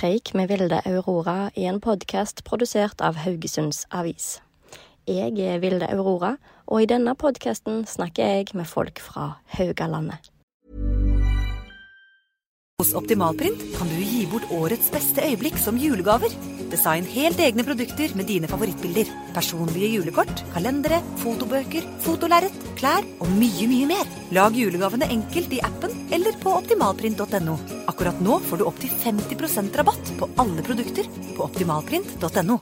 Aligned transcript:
Preik 0.00 0.30
med 0.32 0.48
Vilde 0.48 0.78
Aurora 0.88 1.50
i 1.54 1.66
en 1.68 1.76
podkast 1.84 2.38
produsert 2.46 3.02
av 3.04 3.18
Haugesunds 3.20 3.82
Avis. 3.92 4.38
Jeg 5.04 5.34
er 5.44 5.58
Vilde 5.60 5.90
Aurora, 5.92 6.38
og 6.64 6.80
i 6.80 6.86
denne 6.88 7.12
podkasten 7.20 7.82
snakker 7.84 8.30
jeg 8.30 8.56
med 8.56 8.64
folk 8.64 9.02
fra 9.04 9.26
Haugalandet. 9.58 10.30
Hos 12.80 12.94
Optimalprint 12.96 13.60
kan 13.76 13.92
du 13.92 14.00
gi 14.00 14.24
bort 14.32 14.48
årets 14.48 14.88
beste 14.88 15.20
øyeblikk 15.20 15.60
som 15.60 15.76
julegaver. 15.76 16.32
Design 16.70 17.06
helt 17.10 17.40
egne 17.42 17.64
produkter 17.66 18.12
med 18.14 18.28
dine 18.30 18.46
favorittbilder. 18.50 19.08
Personlige 19.34 19.88
julekort, 19.96 20.44
kalendere, 20.54 21.00
fotobøker, 21.18 21.86
fotolerret, 22.04 22.54
klær 22.78 23.02
og 23.18 23.28
mye, 23.34 23.66
mye 23.70 23.88
mer. 23.90 24.12
Lag 24.36 24.54
julegavene 24.54 25.08
enkelt 25.10 25.50
i 25.56 25.60
appen 25.66 25.94
eller 26.14 26.38
på 26.38 26.54
optimalprint.no. 26.60 27.58
Akkurat 27.90 28.22
nå 28.22 28.38
får 28.46 28.62
du 28.62 28.66
opptil 28.70 28.92
50% 29.02 29.78
rabatt 29.80 30.12
på 30.20 30.30
alle 30.38 30.62
produkter 30.66 31.10
på 31.34 31.46
optimalprint.no. 31.48 32.60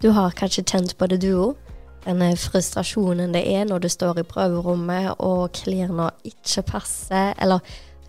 Du 0.00 0.08
har 0.16 0.32
kanskje 0.32 0.64
kjent 0.64 0.96
på 0.96 1.06
det, 1.12 1.20
du 1.22 1.34
òg? 1.36 1.70
Denne 2.06 2.30
frustrasjonen 2.40 3.34
det 3.36 3.42
er 3.52 3.66
når 3.68 3.84
du 3.84 3.88
står 3.92 4.22
i 4.22 4.24
prøverommet 4.24 5.20
og 5.20 5.52
klærne 5.58 6.06
ikke 6.24 6.64
passer, 6.70 7.34
eller 7.36 7.60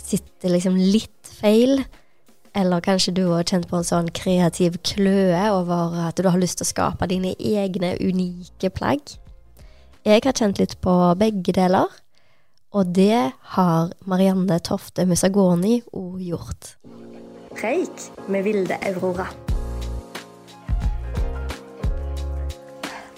sitter 0.02 0.54
liksom 0.54 0.78
litt 0.78 1.32
feil. 1.40 1.84
Eller 2.58 2.84
kanskje 2.84 3.14
du 3.16 3.24
har 3.30 3.48
kjent 3.48 3.70
på 3.70 3.80
en 3.80 3.88
sånn 3.88 4.10
kreativ 4.12 4.76
kløe 4.84 5.44
over 5.54 5.96
at 6.10 6.20
du 6.20 6.28
har 6.28 6.40
lyst 6.42 6.60
til 6.60 6.68
å 6.68 6.72
skape 6.74 7.08
dine 7.08 7.32
egne 7.40 7.94
unike 8.02 8.72
plagg. 8.76 9.14
Jeg 10.04 10.26
har 10.26 10.36
kjent 10.36 10.60
litt 10.60 10.76
på 10.84 10.96
begge 11.16 11.54
deler, 11.56 11.88
og 12.74 12.92
det 12.96 13.32
har 13.56 13.92
Marianne 14.10 14.58
Tofte 14.66 15.06
Musagoni 15.08 15.78
òg 15.94 16.20
gjort. 16.26 16.74
Preik 17.54 18.10
med 18.32 18.44
Vilde 18.48 18.80
Aurora. 18.90 19.28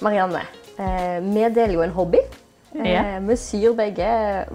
Marianne, 0.03 0.43
eh, 0.77 1.19
vi 1.23 1.49
deler 1.49 1.73
jo 1.77 1.85
en 1.85 1.95
hobby. 1.95 2.19
Eh, 2.73 3.19
Vi 3.27 3.35
syr 3.37 3.73
begge 3.77 4.07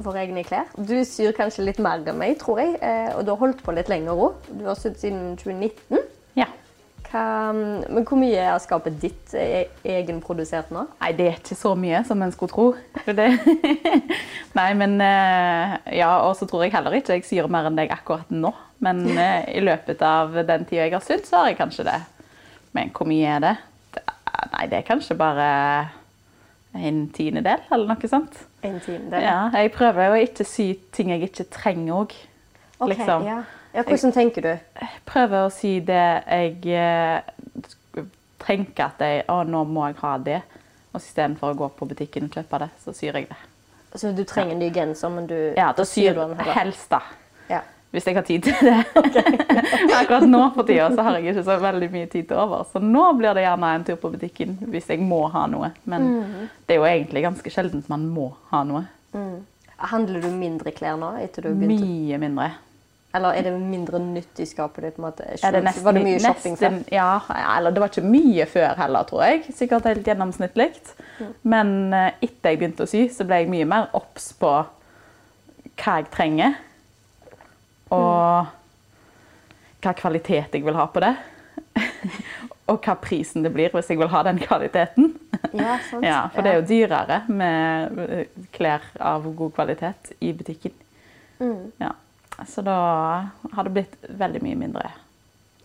våre 0.03 0.25
egne 0.25 0.43
klær. 0.47 0.67
Du 0.75 0.97
syr 1.07 1.35
kanskje 1.37 1.65
litt 1.67 1.79
mer 1.83 2.03
enn 2.03 2.19
meg, 2.19 2.39
tror 2.41 2.59
jeg. 2.63 2.77
Eh, 2.83 3.13
og 3.15 3.25
du 3.25 3.31
har 3.35 3.41
holdt 3.43 3.63
på 3.65 3.75
litt 3.77 3.91
lenger 3.91 4.19
òg. 4.19 4.49
Du 4.51 4.65
har 4.67 4.79
sydd 4.79 4.99
siden 4.99 5.37
2019. 5.39 6.01
Ja. 6.39 6.49
Hva, 7.09 7.23
men 7.55 8.05
hvor 8.05 8.19
mye 8.21 8.43
er 8.43 8.59
skapet 8.61 8.99
ditt 9.01 9.33
egenprodusert 9.87 10.73
nå? 10.75 10.83
Nei, 11.01 11.13
det 11.17 11.29
er 11.31 11.39
ikke 11.39 11.57
så 11.57 11.73
mye 11.79 12.03
som 12.05 12.21
en 12.27 12.35
skulle 12.35 12.53
tro. 12.53 12.67
Det. 13.07 13.29
Nei, 14.59 14.69
men 14.77 14.99
eh, 15.01 15.79
Ja, 16.01 16.11
og 16.27 16.35
så 16.37 16.49
tror 16.51 16.67
jeg 16.67 16.75
heller 16.75 16.99
ikke 16.99 17.17
jeg 17.17 17.25
syr 17.29 17.49
mer 17.49 17.71
enn 17.71 17.79
deg 17.79 17.95
akkurat 17.95 18.29
nå. 18.35 18.53
Men 18.85 19.07
i 19.57 19.63
løpet 19.65 20.03
av 20.05 20.37
den 20.43 20.67
tida 20.69 20.85
jeg 20.89 20.99
har 20.99 21.07
sydd, 21.07 21.25
så 21.29 21.45
har 21.45 21.53
jeg 21.53 21.61
kanskje 21.63 21.89
det. 21.89 21.99
Men 22.77 22.93
hvor 22.93 23.09
mye 23.09 23.39
er 23.39 23.47
det? 23.47 23.57
nei, 24.53 24.67
det 24.71 24.79
er 24.79 24.87
kanskje 24.87 25.17
bare 25.19 25.47
en 26.75 27.09
tiendedel, 27.15 27.63
eller 27.73 27.89
noe 27.89 28.11
sånt. 28.11 28.37
En 28.63 28.81
tiendedel? 28.81 29.25
Ja, 29.25 29.39
jeg 29.55 29.73
prøver 29.75 30.13
å 30.13 30.19
ikke 30.21 30.45
sy 30.47 30.73
ting 30.95 31.13
jeg 31.15 31.31
ikke 31.31 31.49
trenger 31.53 32.03
òg. 32.03 32.15
Okay, 32.79 32.93
liksom. 32.95 33.27
ja. 33.27 33.41
ja, 33.75 33.83
hvordan 33.83 34.15
tenker 34.15 34.45
du? 34.45 34.53
Jeg 34.81 35.03
prøver 35.09 35.47
å 35.47 35.53
si 35.53 35.79
det 35.83 36.07
jeg 36.29 36.79
eh, 36.79 38.05
tenker 38.45 38.91
at 38.91 39.03
jeg, 39.03 39.25
å, 39.33 39.43
nå 39.49 39.65
må 39.69 39.89
jeg 39.89 39.99
ha 40.03 40.17
det. 40.23 40.41
Og 40.93 41.01
istedenfor 41.03 41.53
å 41.53 41.59
gå 41.59 41.71
på 41.79 41.89
butikken 41.91 42.29
og 42.29 42.37
kjøpe 42.39 42.63
det, 42.65 42.71
så 42.85 42.95
syr 42.97 43.19
jeg 43.19 43.29
det. 43.31 43.41
Så 43.99 44.13
du 44.13 44.23
trenger 44.29 44.55
en 44.55 44.61
ny 44.63 44.69
genser, 44.73 45.11
men 45.13 45.27
du 45.29 45.37
Ja, 45.57 45.73
da 45.73 45.85
syr 45.89 46.15
du 46.15 46.21
den 46.21 46.37
heller? 46.39 46.55
helst, 46.61 46.91
da. 46.93 47.01
Hvis 47.91 48.05
jeg 48.05 48.19
har 48.19 48.25
tid 48.29 48.45
til 48.45 48.53
det. 48.61 48.75
Akkurat 49.99 50.27
nå 50.29 50.43
for 50.53 50.69
tida 50.69 50.91
så 50.93 51.07
har 51.07 51.17
jeg 51.17 51.33
ikke 51.33 51.45
så 51.47 51.57
veldig 51.63 51.89
mye 51.95 52.09
tid 52.13 52.29
til 52.29 52.37
over. 52.37 52.67
Så 52.69 52.83
nå 52.85 53.07
blir 53.17 53.33
det 53.39 53.47
gjerne 53.47 53.71
en 53.79 53.87
tur 53.89 53.97
på 54.03 54.11
butikken 54.13 54.59
hvis 54.69 54.91
jeg 54.93 55.01
må 55.01 55.23
ha 55.33 55.47
noe. 55.49 55.73
Men 55.89 56.09
mm. 56.19 56.47
det 56.69 56.77
er 56.77 56.83
jo 56.83 56.89
egentlig 56.91 57.25
ganske 57.25 57.53
sjeldent 57.55 57.89
man 57.89 58.05
må 58.13 58.31
ha 58.53 58.61
noe. 58.69 58.85
Handler 59.89 60.21
du 60.21 60.31
mindre 60.35 60.75
klær 60.77 60.99
nå? 61.01 61.15
etter 61.23 61.49
du 61.49 61.55
begynte? 61.55 61.87
Mye 61.87 62.21
mindre. 62.21 62.51
Eller 63.17 63.39
er 63.39 63.47
det 63.47 63.53
mindre 63.57 63.99
nytt 64.03 64.41
i 64.43 64.47
skapet 64.47 64.85
ditt? 64.85 64.97
på 64.97 65.01
en 65.01 65.07
måte? 65.07 65.25
Nesten, 65.33 65.85
var 65.85 65.97
det 65.97 66.05
mye 66.05 66.21
shopping 66.21 66.59
før? 66.61 66.81
ja, 66.93 67.13
eller 67.57 67.73
det 67.73 67.81
var 67.81 67.93
ikke 67.93 68.05
mye 68.05 68.47
før 68.47 68.75
heller, 68.83 69.07
tror 69.09 69.25
jeg. 69.25 69.55
Sikkert 69.57 69.89
helt 69.89 70.07
gjennomsnittlig. 70.07 70.69
Mm. 71.17 71.31
Men 71.55 71.71
eh, 71.97 72.11
etter 72.29 72.53
jeg 72.53 72.61
begynte 72.61 72.85
å 72.85 72.91
sy, 72.91 73.07
så 73.15 73.25
ble 73.25 73.43
jeg 73.43 73.53
mye 73.55 73.69
mer 73.71 73.89
obs 73.97 74.35
på 74.37 74.53
hva 75.79 75.95
jeg 76.03 76.11
trenger. 76.13 76.59
Og 77.95 78.49
hva 79.79 79.95
kvalitet 79.97 80.55
jeg 80.55 80.65
vil 80.67 80.77
ha 80.79 80.87
på 80.91 81.03
det. 81.05 81.15
og 82.69 82.83
hva 82.85 82.97
prisen 83.01 83.45
det 83.47 83.53
blir 83.55 83.73
hvis 83.75 83.89
jeg 83.93 84.01
vil 84.01 84.11
ha 84.13 84.23
den 84.27 84.41
kvaliteten. 84.43 85.15
Ja, 85.53 85.79
sant. 85.89 86.05
Ja, 86.11 86.21
for 86.35 86.45
det 86.45 86.53
er 86.53 86.61
jo 86.61 86.69
dyrere 86.69 87.23
med 87.31 88.29
klær 88.55 88.85
av 89.01 89.27
god 89.39 89.55
kvalitet 89.57 90.13
i 90.21 90.35
butikken. 90.37 90.75
Mm. 91.39 91.71
Ja. 91.81 91.95
Så 92.47 92.63
da 92.63 92.79
har 93.53 93.67
det 93.67 93.75
blitt 93.75 93.97
veldig 94.09 94.43
mye 94.45 94.59
mindre 94.59 94.91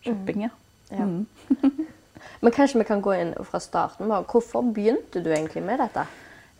shopping, 0.04 0.48
ja. 0.48 0.54
Ja. 0.90 1.06
Mm. 1.06 1.26
Men 2.44 2.52
kanskje 2.52 2.80
vi 2.82 2.88
kan 2.88 3.02
gå 3.02 3.14
inn 3.16 3.34
fra 3.48 3.60
starten. 3.62 4.12
Hvorfor 4.30 4.66
begynte 4.74 5.22
du 5.24 5.30
egentlig 5.32 5.64
med 5.64 5.80
dette? 5.80 6.06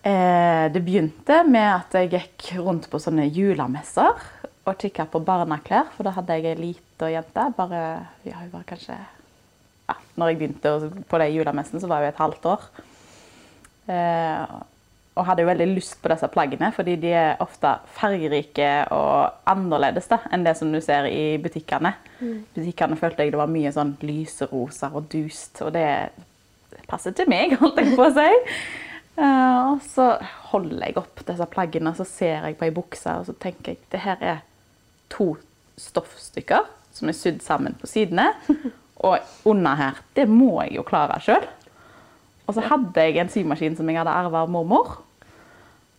Eh, 0.04 0.68
det 0.72 0.84
begynte 0.84 1.42
med 1.48 1.70
at 1.70 1.96
jeg 1.98 2.12
gikk 2.12 2.50
rundt 2.60 2.90
på 2.92 3.00
sånne 3.00 3.26
julemesser 3.32 4.20
og 4.64 4.80
kikka 4.80 5.06
på 5.12 5.22
barneklær, 5.24 5.90
for 5.96 6.08
da 6.08 6.14
hadde 6.16 6.38
jeg 6.40 6.54
ei 6.54 6.60
lita 6.60 7.10
jente. 7.12 7.48
Bare, 7.58 7.82
ja, 8.24 8.40
hun 8.40 8.52
var 8.54 8.68
kanskje 8.68 8.96
ja, 8.96 9.96
Når 10.16 10.30
jeg 10.32 10.40
begynte 10.40 10.76
på 11.10 11.20
de 11.20 11.32
julemessene, 11.34 11.82
så 11.84 11.90
var 11.92 12.04
hun 12.04 12.14
et 12.14 12.22
halvt 12.22 12.46
år. 12.54 12.70
Eh, 13.92 14.54
og 15.14 15.28
hadde 15.28 15.44
jo 15.44 15.50
veldig 15.50 15.68
lyst 15.76 16.00
på 16.02 16.10
disse 16.10 16.28
plaggene, 16.34 16.72
fordi 16.74 16.96
de 17.02 17.12
er 17.14 17.42
ofte 17.44 17.76
fargerike 17.98 18.70
og 18.96 19.50
annerledes 19.50 20.08
da, 20.10 20.24
enn 20.34 20.46
det 20.46 20.56
som 20.58 20.72
du 20.74 20.80
ser 20.82 21.06
i 21.12 21.36
butikkene. 21.42 21.94
butikkene 22.56 22.98
følte 22.98 23.26
jeg 23.26 23.36
det 23.36 23.42
var 23.42 23.52
mye 23.52 23.74
sånn 23.76 23.94
lyserosa 24.02 24.90
og 24.96 25.12
dust, 25.12 25.62
og 25.62 25.76
det 25.76 25.90
passer 26.90 27.14
til 27.14 27.30
meg, 27.30 27.54
holdt 27.62 27.84
jeg 27.84 27.94
på 28.00 28.08
å 28.08 28.16
si. 28.16 28.32
Eh, 29.14 29.60
og 29.74 29.84
så 29.86 30.08
holder 30.50 30.88
jeg 30.88 30.98
opp 31.04 31.22
disse 31.28 31.50
plaggene, 31.52 31.92
og 31.92 32.00
så 32.00 32.08
ser 32.10 32.48
jeg 32.48 32.58
på 32.58 32.66
ei 32.66 32.74
bukse, 32.74 33.20
og 33.20 33.28
så 33.28 33.38
tenker 33.38 33.76
jeg 33.76 33.84
det 33.94 34.02
her 34.08 34.26
er 34.34 34.42
to 35.14 35.34
stoffstykker 35.80 36.68
som 36.94 37.10
er 37.10 37.18
sydd 37.18 37.42
sammen 37.46 37.78
på 37.80 37.90
sidene. 37.90 38.32
Og 39.04 39.20
under 39.50 39.76
her, 39.76 40.00
det 40.16 40.28
må 40.30 40.62
jeg 40.64 40.78
jo 40.78 40.86
klare 40.88 41.20
sjøl. 41.24 41.46
Og 42.48 42.56
så 42.56 42.64
hadde 42.68 43.04
jeg 43.04 43.20
en 43.20 43.32
symaskin 43.32 43.76
som 43.76 43.90
jeg 43.90 44.00
hadde 44.00 44.14
arva 44.14 44.44
av 44.44 44.52
mormor. 44.52 44.98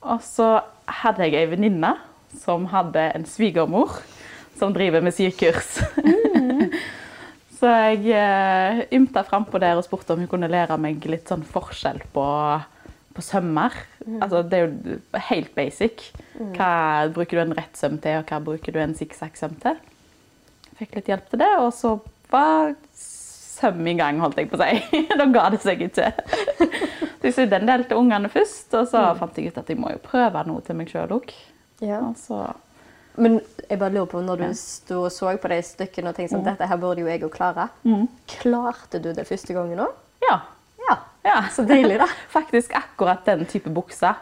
Og 0.05 0.21
så 0.25 0.59
hadde 1.03 1.27
jeg 1.27 1.41
ei 1.41 1.51
venninne 1.53 1.95
som 2.41 2.67
hadde 2.73 3.09
en 3.15 3.25
svigermor 3.29 3.99
som 4.59 4.75
driver 4.75 5.05
med 5.05 5.15
sykurs. 5.17 5.79
så 7.59 7.73
jeg 7.89 8.13
eh, 8.13 8.85
ymta 8.95 9.25
frampå 9.27 9.61
der 9.63 9.81
og 9.81 9.87
spurte 9.87 10.15
om 10.15 10.23
hun 10.23 10.31
kunne 10.31 10.51
lære 10.51 10.79
meg 10.81 11.05
litt 11.11 11.31
sånn 11.31 11.45
forskjell 11.49 12.03
på, 12.15 12.27
på 13.15 13.23
sømmer. 13.23 13.75
Altså, 14.21 14.43
det 14.43 14.59
er 14.59 14.67
jo 14.67 14.99
helt 15.31 15.55
basic. 15.55 16.09
Hva 16.57 17.07
bruker 17.15 17.39
du 17.39 17.45
en 17.45 17.57
rett 17.57 17.79
søm 17.79 17.99
til, 18.03 18.21
og 18.21 18.31
hva 18.31 18.41
bruker 18.45 18.75
du 18.75 18.81
en 18.83 18.97
sikksakk-søm 18.99 19.57
til? 19.63 19.79
Fikk 20.81 20.99
litt 20.99 21.11
hjelp 21.13 21.31
til 21.31 21.43
det, 21.45 21.53
og 21.63 21.71
så 21.77 21.95
var 22.33 22.75
søm 22.99 23.87
i 23.87 23.95
gang, 23.99 24.19
holdt 24.23 24.41
jeg 24.41 24.51
på 24.51 24.59
å 24.59 24.67
si. 24.67 25.01
da 25.21 25.27
ga 25.31 25.47
det 25.55 25.63
seg 25.63 25.87
ikke. 25.87 26.11
så 27.21 27.29
jeg 27.29 27.37
sydde 27.39 27.61
en 27.63 27.71
del 27.71 27.87
til 27.89 28.03
ungene 28.03 28.31
først, 28.33 28.75
og 28.75 28.91
så 28.91 29.07
fant 29.21 29.39
jeg 29.39 29.53
ut 29.53 29.61
at 29.63 29.71
jeg 29.71 29.81
må 29.81 29.95
jo 29.95 30.03
prøve 30.05 30.43
noe 30.49 30.65
til 30.67 30.79
meg 30.79 30.91
sjøl 30.91 31.15
òg. 31.21 31.35
Ja. 31.85 32.01
Men 33.15 33.39
jeg 33.69 33.79
bare 33.79 33.95
lurer 33.95 34.11
på, 34.11 34.23
når 34.27 34.43
du 34.43 34.49
sto 34.59 35.05
og 35.07 35.13
så 35.15 35.31
på 35.39 35.51
de 35.53 35.61
stykkene 35.63 36.11
og 36.11 36.19
tenkte 36.19 36.35
sånn, 36.35 36.47
dette 36.47 36.67
her 36.67 36.81
burde 36.83 37.05
jo 37.05 37.11
jeg 37.11 37.23
jo 37.23 37.31
klare, 37.31 37.69
klarte 38.41 38.99
du 38.99 39.13
det 39.15 39.27
første 39.31 39.55
gangen 39.55 39.87
òg? 39.87 39.95
ja. 40.27 40.41
Ja. 41.25 41.31
ja. 41.31 41.41
Så 41.57 41.67
deilig, 41.69 41.99
da. 42.03 42.09
Faktisk 42.37 42.77
akkurat 42.77 43.25
den 43.27 43.49
type 43.51 43.73
buksa 43.73 44.15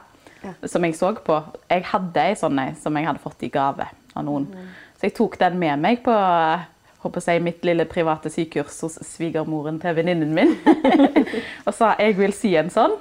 som 0.66 0.82
jeg 0.82 0.96
så 0.98 1.12
på. 1.22 1.36
Jeg 1.70 1.84
hadde 1.86 2.22
ei 2.26 2.34
sånn 2.34 2.58
som 2.80 2.96
jeg 2.98 3.06
hadde 3.06 3.22
fått 3.22 3.44
i 3.46 3.50
gave 3.52 3.86
av 4.14 4.24
noen. 4.26 4.48
Så 4.98 5.06
jeg 5.06 5.14
tok 5.14 5.36
den 5.38 5.58
med 5.60 5.78
meg 5.82 6.00
på 6.02 6.14
håper 7.02 7.24
jeg, 7.26 7.42
mitt 7.42 7.64
lille 7.66 7.86
private 7.90 8.30
sykurs 8.30 8.78
hos 8.84 8.98
svigermoren 9.06 9.80
til 9.82 9.96
venninnen 9.98 10.34
min. 10.36 10.54
og 11.66 11.74
sa 11.74 11.94
jeg 11.98 12.16
vil 12.18 12.34
si 12.36 12.54
en 12.58 12.70
sånn. 12.72 12.94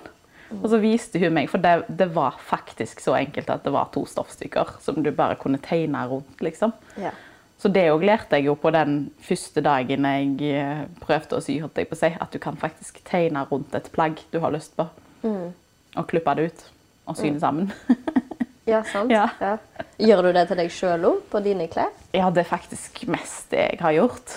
Og 0.58 0.66
så 0.68 0.82
viste 0.84 1.20
hun 1.22 1.32
meg, 1.38 1.48
for 1.48 1.64
det, 1.64 1.86
det, 1.88 2.10
var 2.12 2.36
faktisk 2.44 3.00
så 3.00 3.14
enkelt 3.16 3.48
at 3.54 3.64
det 3.64 3.72
var 3.72 3.92
to 3.94 4.04
stoffstykker 4.10 4.74
som 4.84 4.98
du 5.00 5.08
bare 5.16 5.38
kunne 5.40 5.62
tegne 5.64 6.02
rundt. 6.10 6.42
liksom. 6.44 6.74
Ja. 7.00 7.14
Så 7.62 7.70
det 7.70 7.84
òg 7.94 8.02
lærte 8.08 8.40
jeg 8.40 8.48
jo 8.50 8.56
på 8.58 8.72
den 8.74 9.12
første 9.22 9.62
dagen 9.62 10.08
jeg 10.10 10.54
eh, 10.58 10.86
prøvde 11.04 11.38
å 11.38 11.44
sy. 11.46 11.60
holdt 11.62 11.78
jeg 11.78 11.90
på 11.92 11.98
å 11.98 12.00
si, 12.00 12.10
At 12.18 12.34
du 12.34 12.40
kan 12.42 12.58
faktisk 12.58 13.04
tegne 13.06 13.46
rundt 13.52 13.76
et 13.78 13.92
plagg 13.94 14.18
du 14.34 14.40
har 14.42 14.54
lyst 14.54 14.74
på. 14.80 14.88
Og 15.22 16.08
klippe 16.10 16.34
det 16.40 16.48
ut. 16.50 16.64
Og 17.06 17.18
sy 17.20 17.30
det 17.30 17.44
sammen. 17.44 17.72
Ja, 18.70 18.84
sant? 18.86 19.10
Ja. 19.12 19.26
Ja. 19.42 19.56
Gjør 19.98 20.28
du 20.28 20.36
det 20.36 20.44
til 20.52 20.60
deg 20.62 20.70
sjøl 20.72 21.06
òg, 21.10 21.22
på 21.32 21.40
dine 21.44 21.66
klær? 21.72 21.90
Ja, 22.14 22.30
det 22.30 22.44
er 22.44 22.52
faktisk 22.52 23.02
mest 23.10 23.50
det 23.52 23.64
jeg 23.64 23.80
har 23.82 23.96
gjort. 23.96 24.36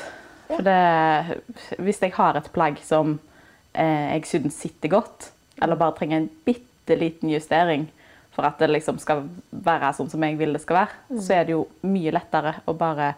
For 0.48 0.64
det, 0.64 1.40
hvis 1.84 2.00
jeg 2.02 2.14
har 2.16 2.38
et 2.40 2.48
plagg 2.54 2.80
som 2.84 3.18
eh, 3.76 4.14
jeg 4.16 4.24
synes 4.32 4.56
sitter 4.64 4.94
godt, 4.96 5.28
eller 5.62 5.78
bare 5.78 5.96
trenger 5.98 6.22
en 6.22 6.30
bitte 6.48 6.96
liten 6.98 7.30
justering 7.32 7.84
for 8.34 8.46
at 8.48 8.58
det 8.58 8.70
liksom 8.72 8.98
skal 9.02 9.24
være 9.64 9.92
sånn 9.96 10.10
som 10.10 10.22
jeg 10.26 10.36
vil 10.40 10.54
det 10.56 10.62
skal 10.64 10.82
være, 10.82 11.20
så 11.22 11.36
er 11.38 11.46
det 11.46 11.54
jo 11.54 11.64
mye 11.86 12.12
lettere 12.14 12.56
å 12.66 12.74
bare 12.78 13.12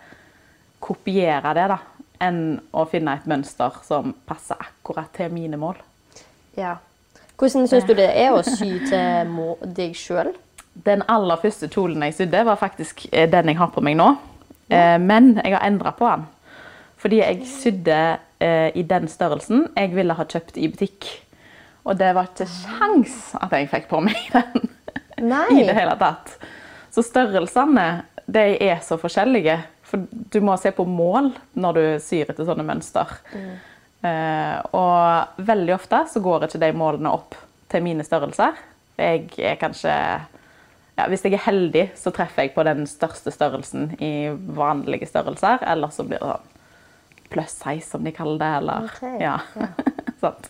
kopiere 0.83 1.55
det 1.57 1.67
da, 1.73 1.79
enn 2.27 2.41
å 2.77 2.85
finne 2.89 3.17
et 3.17 3.29
mønster 3.29 3.81
som 3.87 4.13
passer 4.29 4.61
akkurat 4.61 5.09
til 5.17 5.33
mine 5.33 5.59
mål. 5.61 5.81
Ja. 6.57 6.77
Hvordan 7.37 7.67
syns 7.69 7.85
du 7.89 7.93
det 7.97 8.09
er 8.17 8.33
å 8.33 8.45
sy 8.45 8.79
til 8.89 9.33
deg 9.77 9.97
sjøl? 9.97 10.33
Den 10.87 11.03
aller 11.13 11.41
første 11.41 11.69
kjolen 11.73 12.05
jeg 12.05 12.17
sydde, 12.17 12.45
var 12.49 12.61
faktisk 12.61 13.07
eh, 13.11 13.29
den 13.33 13.53
jeg 13.53 13.61
har 13.61 13.73
på 13.73 13.85
meg 13.85 13.97
nå. 13.99 14.13
Ja. 14.69 14.97
Men 14.99 15.37
jeg 15.39 15.55
har 15.55 15.65
endra 15.65 15.93
på 15.97 16.09
den. 16.09 16.25
Fordi 17.01 17.21
jeg 17.21 17.45
sydde 17.49 17.99
eh, 18.43 18.73
i 18.77 18.85
den 18.89 19.09
størrelsen 19.09 19.69
jeg 19.77 19.93
ville 19.97 20.17
ha 20.17 20.25
kjøpt 20.27 20.57
i 20.61 20.69
butikk. 20.73 21.09
Og 21.87 21.97
det 22.01 22.11
var 22.17 22.33
ikke 22.33 22.49
sjans 22.51 23.31
at 23.39 23.53
jeg 23.55 23.71
fikk 23.71 23.89
på 23.93 24.01
meg 24.05 24.19
den 24.37 24.67
Nei. 25.17 25.61
i 25.61 25.65
det 25.67 25.77
hele 25.77 25.97
tatt. 26.01 26.37
Så 26.93 27.05
størrelsene 27.05 27.87
de 28.27 28.45
er 28.67 28.81
så 28.85 28.99
forskjellige. 29.01 29.59
For 29.87 30.03
du 30.11 30.41
må 30.43 30.57
se 30.59 30.73
på 30.75 30.87
mål 30.89 31.31
når 31.55 31.77
du 31.77 31.85
syr 32.03 32.33
etter 32.33 32.47
sånne 32.47 32.67
mønster. 32.67 33.13
Eh, 34.07 34.57
og 34.77 35.43
veldig 35.47 35.75
ofte 35.77 36.03
så 36.11 36.23
går 36.23 36.47
ikke 36.47 36.63
de 36.63 36.73
målene 36.77 37.13
opp 37.15 37.37
til 37.73 37.85
mine 37.87 38.07
størrelser. 38.07 38.59
Jeg 38.97 39.29
er 39.39 39.59
kanskje 39.61 39.93
ja, 40.97 41.05
Hvis 41.13 41.27
jeg 41.27 41.35
er 41.37 41.45
heldig, 41.45 41.83
så 42.01 42.11
treffer 42.15 42.47
jeg 42.47 42.55
på 42.55 42.65
den 42.65 42.87
største 42.89 43.29
størrelsen 43.35 43.91
i 44.01 44.31
vanlige 44.33 45.09
størrelser. 45.11 45.61
Eller 45.69 45.93
så 45.93 46.07
blir 46.09 46.23
det 46.23 46.31
sånn 46.31 46.53
pluss 47.27 47.57
size, 47.59 47.89
som 47.91 48.05
de 48.07 48.15
kaller 48.17 48.39
det. 48.41 48.53
Eller, 48.63 48.87
okay. 48.89 49.19
ja. 49.21 49.37
Sant. 50.23 50.49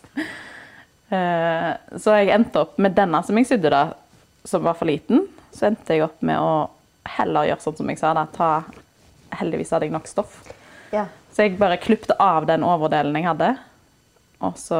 Eh, 1.11 1.71
så 1.99 2.15
jeg 2.19 2.31
endte 2.35 2.63
opp 2.63 2.77
med 2.79 2.95
denne 2.95 3.19
som 3.27 3.39
jeg 3.39 3.49
sydde, 3.49 3.73
da, 3.73 3.81
som 4.47 4.63
var 4.63 4.77
for 4.79 4.89
liten. 4.89 5.25
Så 5.51 5.67
endte 5.69 5.95
jeg 5.95 6.05
opp 6.05 6.21
med 6.25 6.39
å 6.39 6.69
heller 7.17 7.47
gjøre 7.49 7.63
sånn 7.63 7.79
som 7.79 7.91
jeg 7.91 7.99
sa, 8.01 8.13
da, 8.17 8.27
ta 8.31 8.51
Heldigvis 9.37 9.73
hadde 9.75 9.89
jeg 9.89 9.91
nok 9.91 10.05
stoff. 10.07 10.37
Ja. 10.95 11.03
Så 11.35 11.43
jeg 11.43 11.57
bare 11.59 11.75
klipte 11.83 12.15
av 12.23 12.45
den 12.47 12.63
overdelen 12.63 13.17
jeg 13.19 13.27
hadde. 13.27 13.49
Og 14.47 14.55
så 14.55 14.79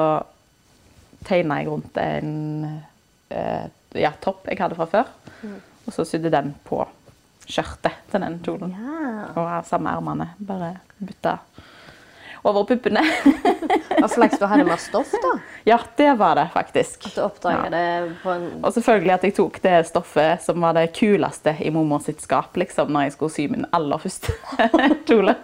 tegna 1.27 1.57
jeg 1.59 1.67
rundt 1.67 1.99
en 1.99 2.31
eh, 3.27 3.65
ja, 3.99 4.13
topp 4.23 4.47
jeg 4.47 4.61
hadde 4.61 4.77
fra 4.79 4.87
før. 4.87 5.11
Og 5.83 5.91
så 5.91 6.05
sydde 6.07 6.31
den 6.31 6.53
på 6.67 6.79
skjørtet 7.47 7.99
til 8.11 8.23
den 8.23 8.39
kjolen. 8.45 8.71
Ja. 8.71 9.27
Og 9.35 9.51
samme 9.67 9.91
ermene. 9.99 10.29
Bare 10.39 10.77
bytta 10.97 11.37
over 12.49 12.63
puppene. 12.69 13.03
Og 13.97 14.11
flaks 14.13 14.37
du 14.39 14.45
hadde 14.45 14.65
mer 14.67 14.79
stoff, 14.81 15.09
da. 15.23 15.31
ja, 15.65 15.77
det 15.97 16.11
var 16.19 16.37
det 16.37 16.47
faktisk. 16.53 17.07
At 17.09 17.15
du 17.17 17.21
oppdager 17.25 17.71
det 17.73 17.85
på 18.21 18.29
en 18.29 18.45
Og 18.61 18.73
selvfølgelig 18.75 19.13
at 19.15 19.25
jeg 19.25 19.35
tok 19.39 19.57
det 19.63 19.75
stoffet 19.89 20.43
som 20.45 20.61
var 20.61 20.77
det 20.77 20.85
kuleste 20.97 21.55
i 21.65 21.71
mormor 21.73 22.03
sitt 22.05 22.21
skap, 22.23 22.57
liksom, 22.59 22.91
når 22.93 23.07
jeg 23.07 23.15
skulle 23.17 23.33
sy 23.33 23.47
min 23.51 23.65
aller 23.75 24.01
første 24.01 24.35
kjole. 25.09 25.35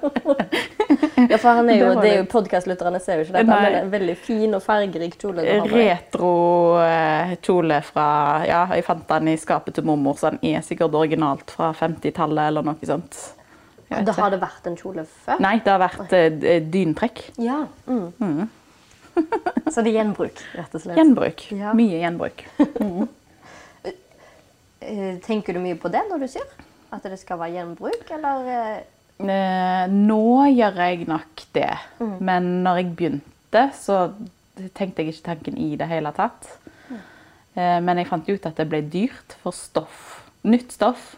Ja, 1.29 1.37
for 1.39 1.49
han 1.49 1.69
er 1.71 1.79
jo, 1.79 1.89
Det 1.95 2.01
det 2.03 2.11
er 2.11 2.17
jo 2.21 2.25
Podkastlytterne 2.31 3.01
ser 3.01 3.19
jo 3.19 3.27
ikke 3.27 3.37
dette, 3.39 3.59
men 3.65 3.77
en 3.81 3.93
veldig 3.93 4.17
fin 4.21 4.53
og 4.57 4.63
fargerik 4.65 5.17
kjole. 5.21 5.43
du 5.43 5.49
har 5.49 5.67
på 5.67 5.71
deg. 5.73 5.93
Retro 7.33 7.69
eh, 7.73 7.81
fra 7.89 8.07
Ja, 8.47 8.65
jeg 8.75 8.85
fant 8.87 9.07
den 9.09 9.33
i 9.33 9.37
skapet 9.39 9.77
til 9.77 9.87
mormor, 9.87 10.17
så 10.19 10.33
den 10.33 10.43
er 10.53 10.65
sikkert 10.65 10.93
originalt 10.97 11.51
fra 11.53 11.73
50-tallet 11.77 12.51
eller 12.51 12.65
noe 12.69 12.87
sånt. 12.87 13.17
Da 14.07 14.15
har 14.17 14.33
det 14.33 14.39
vært 14.41 14.69
en 14.69 14.77
kjole 14.79 15.05
før? 15.07 15.41
Nei, 15.43 15.55
det 15.63 15.73
har 15.73 15.81
vært 15.83 16.13
uh, 16.17 16.53
dyntrekk. 16.73 17.23
Ja. 17.41 17.63
Mm. 17.87 18.47
Så 19.73 19.81
det 19.81 19.93
er 19.93 19.99
gjenbruk, 19.99 20.41
rett 20.57 20.73
og 20.73 20.81
slett. 20.83 20.97
Gjenbruk. 20.97 21.45
Ja. 21.53 21.75
Mye 21.77 22.01
gjenbruk. 22.01 22.45
Mm. 22.79 23.05
Tenker 25.27 25.55
du 25.55 25.61
mye 25.63 25.77
på 25.79 25.91
det 25.93 26.01
når 26.09 26.25
du 26.25 26.31
syr? 26.33 26.49
At 26.93 27.05
det 27.09 27.21
skal 27.21 27.39
være 27.39 27.55
gjenbruk, 27.57 28.09
eller 28.13 28.49
eh, 28.51 28.81
Eh, 29.21 29.85
nå 29.91 30.47
gjør 30.51 30.79
jeg 30.81 31.07
nok 31.07 31.45
det. 31.55 31.71
Men 32.19 32.49
når 32.65 32.81
jeg 32.81 32.93
begynte, 32.97 33.65
så 33.77 34.07
tenkte 34.75 35.03
jeg 35.03 35.13
ikke 35.13 35.27
tanken 35.29 35.57
i 35.61 35.73
det 35.79 35.87
hele 35.89 36.11
tatt. 36.15 36.49
Eh, 37.53 37.79
men 37.85 38.01
jeg 38.01 38.09
fant 38.09 38.29
ut 38.29 38.47
at 38.49 38.57
det 38.57 38.67
ble 38.69 38.81
dyrt 38.89 39.37
for 39.43 39.55
stoff. 39.55 40.23
Nytt 40.43 40.73
stoff. 40.73 41.13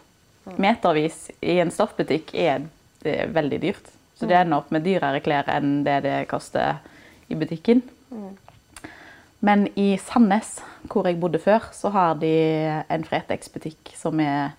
Metervis 0.54 1.26
i 1.42 1.58
en 1.58 1.72
stoffbutikk 1.74 2.30
er 2.38 2.68
det 3.02 3.18
veldig 3.34 3.58
dyrt. 3.62 3.88
Så 4.16 4.28
det 4.30 4.38
ender 4.38 4.62
opp 4.62 4.70
med 4.72 4.86
dyrere 4.86 5.20
klær 5.20 5.48
enn 5.52 5.82
det 5.84 5.98
det 6.06 6.16
koster 6.30 6.78
i 7.28 7.36
butikken. 7.36 7.82
Men 9.44 9.66
i 9.76 9.96
Sandnes, 10.00 10.60
hvor 10.88 11.06
jeg 11.06 11.18
bodde 11.20 11.40
før, 11.42 11.68
så 11.76 11.90
har 11.92 12.14
de 12.22 12.30
en 12.88 13.04
Fretex-butikk 13.04 13.92
som 13.98 14.20
er 14.20 14.54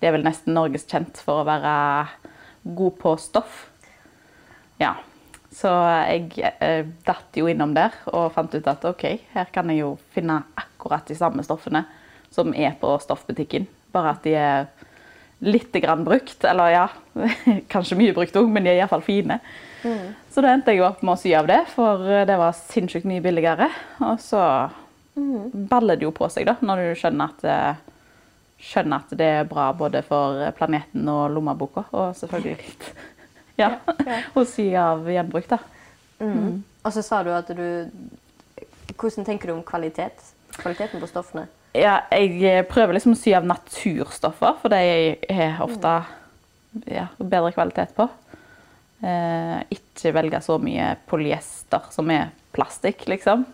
Det 0.00 0.08
er 0.08 0.14
vel 0.14 0.24
nesten 0.24 0.54
Norges 0.56 0.86
kjent 0.88 1.18
for 1.20 1.42
å 1.42 1.44
være 1.44 1.72
god 2.64 2.94
på 3.02 3.10
stoff. 3.20 3.66
Ja. 4.80 4.94
Så 5.52 5.68
jeg 5.68 6.38
eh, 6.40 6.86
datt 7.04 7.36
jo 7.36 7.50
innom 7.50 7.74
der 7.76 7.92
og 8.08 8.30
fant 8.32 8.54
ut 8.54 8.68
at 8.70 8.86
OK, 8.88 9.04
her 9.34 9.50
kan 9.52 9.68
jeg 9.68 9.82
jo 9.82 9.90
finne 10.14 10.38
akkurat 10.56 11.04
de 11.04 11.18
samme 11.18 11.44
stoffene 11.44 11.82
som 12.32 12.54
er 12.54 12.78
på 12.80 12.94
stoffbutikken. 13.02 13.66
Bare 13.92 14.14
at 14.14 14.24
de 14.24 14.32
er 14.38 14.70
litt 15.40 15.72
grann 15.82 16.04
brukt. 16.06 16.44
Eller 16.44 16.74
ja, 16.74 16.86
kanskje 17.72 17.98
mye 18.00 18.14
brukt 18.16 18.36
òg, 18.36 18.48
men 18.52 18.66
de 18.66 18.74
er 18.74 18.82
iallfall 18.82 19.04
fine. 19.04 19.40
Så 20.30 20.42
da 20.44 20.52
endte 20.52 20.74
jeg 20.74 20.84
opp 20.84 21.00
med 21.00 21.14
å 21.14 21.20
sy 21.20 21.32
av 21.36 21.48
det, 21.48 21.62
for 21.72 22.04
det 22.28 22.36
var 22.36 22.56
sinnssykt 22.56 23.08
mye 23.08 23.24
billigere. 23.24 23.70
Og 24.04 24.20
så 24.20 24.42
baller 25.52 25.96
det 25.96 26.06
jo 26.06 26.12
på 26.14 26.28
seg, 26.32 26.46
da, 26.48 26.56
når 26.64 26.82
du 26.82 27.00
skjønner 27.00 27.32
at, 27.32 27.44
eh, 27.44 27.80
skjønner 28.70 29.04
at 29.04 29.14
det 29.18 29.30
er 29.40 29.48
bra 29.48 29.70
både 29.76 30.02
for 30.06 30.42
planeten 30.56 31.08
og 31.10 31.30
lommeboka, 31.34 31.86
og 31.92 32.12
selvfølgelig 32.18 32.56
litt 32.64 32.90
ja, 33.60 33.74
å 34.38 34.44
sy 34.48 34.70
av 34.78 35.08
gjenbruk, 35.10 35.48
da. 35.50 35.60
Og 36.84 36.92
så 36.94 37.04
sa 37.04 37.22
du 37.24 37.32
at 37.32 37.48
du 37.56 37.90
Hvordan 39.00 39.24
tenker 39.24 39.48
du 39.48 39.54
om 39.54 39.62
kvalitet? 39.64 40.18
Kvaliteten 40.58 41.00
på 41.00 41.08
stoffene? 41.08 41.46
Ja, 41.76 42.00
jeg 42.10 42.64
prøver 42.70 42.96
liksom 42.96 43.14
å 43.14 43.18
sy 43.18 43.34
av 43.38 43.46
naturstoffer, 43.46 44.56
for 44.58 44.72
det 44.72 44.80
er 45.30 45.60
ofte 45.62 46.00
ja, 46.90 47.06
bedre 47.18 47.52
kvalitet 47.54 47.94
på. 47.96 48.08
Eh, 49.00 49.60
ikke 49.78 50.12
velge 50.12 50.42
så 50.44 50.58
mye 50.60 50.92
polyester 51.08 51.86
som 51.94 52.10
er 52.12 52.32
plastikk, 52.52 53.06
liksom. 53.10 53.46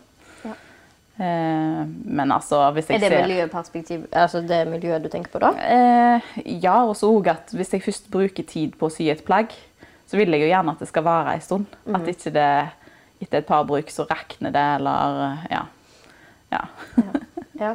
Eh, 1.17 1.83
men 2.05 2.33
altså, 2.33 2.59
hvis 2.77 2.91
jeg 2.91 2.99
Er 2.99 3.05
det 3.07 3.13
ser 3.13 3.29
miljøperspektiv, 3.29 4.03
altså 4.13 4.43
det 4.45 4.59
miljøet 4.69 5.05
du 5.05 5.09
tenker 5.09 5.33
på 5.33 5.41
da? 5.41 5.53
Eh, 5.65 6.27
ja, 6.61 6.83
og 6.85 6.97
så 6.99 7.09
òg 7.09 7.31
at 7.33 7.55
hvis 7.57 7.73
jeg 7.73 7.85
først 7.87 8.11
bruker 8.13 8.45
tid 8.45 8.77
på 8.77 8.91
å 8.91 8.93
sy 8.93 9.09
et 9.13 9.25
plagg, 9.25 9.55
så 10.07 10.21
vil 10.21 10.35
jeg 10.35 10.45
jo 10.45 10.51
gjerne 10.51 10.75
at 10.77 10.83
det 10.83 10.91
skal 10.91 11.07
vare 11.07 11.37
en 11.37 11.45
stund. 11.45 11.79
At 11.89 12.09
ikke 12.11 12.35
det 12.35 12.51
etter 13.25 13.41
et 13.41 13.49
par 13.49 13.65
bruk 13.69 13.89
så 13.93 14.05
rakner 14.09 14.53
det, 14.53 14.67
eller 14.81 15.41
ja. 15.51 15.65
ja. 16.53 16.65
Ja. 17.57 17.73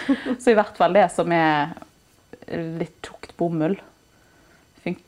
Så 0.42 0.52
i 0.52 0.56
hvert 0.58 0.76
fall 0.78 0.96
det 0.96 1.08
som 1.14 1.32
er 1.32 1.74
litt 2.48 2.98
tjukt 3.04 3.34
bomull, 3.38 3.76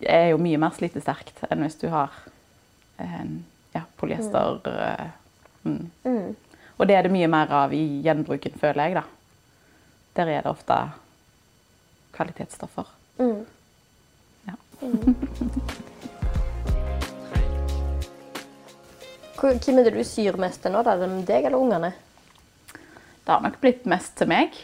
er 0.00 0.26
jo 0.32 0.40
mye 0.42 0.59
mer 0.61 0.75
slitesterkt 0.76 1.40
enn 1.49 1.62
hvis 1.64 1.78
du 1.80 1.87
har 1.88 2.12
ja, 3.73 3.82
polyester. 3.97 4.61
Mm. 5.64 5.90
Mm. 6.04 6.35
Og 6.76 6.88
det 6.88 6.97
er 6.97 7.06
det 7.06 7.12
mye 7.14 7.28
mer 7.32 7.52
av 7.62 7.73
i 7.76 8.00
gjenbruken, 8.04 8.59
føler 8.61 8.82
jeg. 8.90 8.94
da. 9.00 9.04
Der 10.16 10.32
er 10.35 10.42
det 10.44 10.50
ofte 10.50 10.76
kvalitetsstoffer. 12.16 12.92
Ja. 14.49 14.56
Hvem 19.40 19.78
er 19.80 19.87
det 19.88 19.97
du 19.97 20.04
syr 20.04 20.37
mest 20.40 20.61
til 20.61 20.75
nå? 20.75 20.82
da? 20.85 20.97
Deg 21.00 21.47
eller 21.49 21.56
ungene? 21.56 21.94
Det 23.31 23.37
har 23.37 23.45
nok 23.47 23.61
blitt 23.63 23.85
mest 23.87 24.17
til 24.19 24.27
meg. 24.27 24.57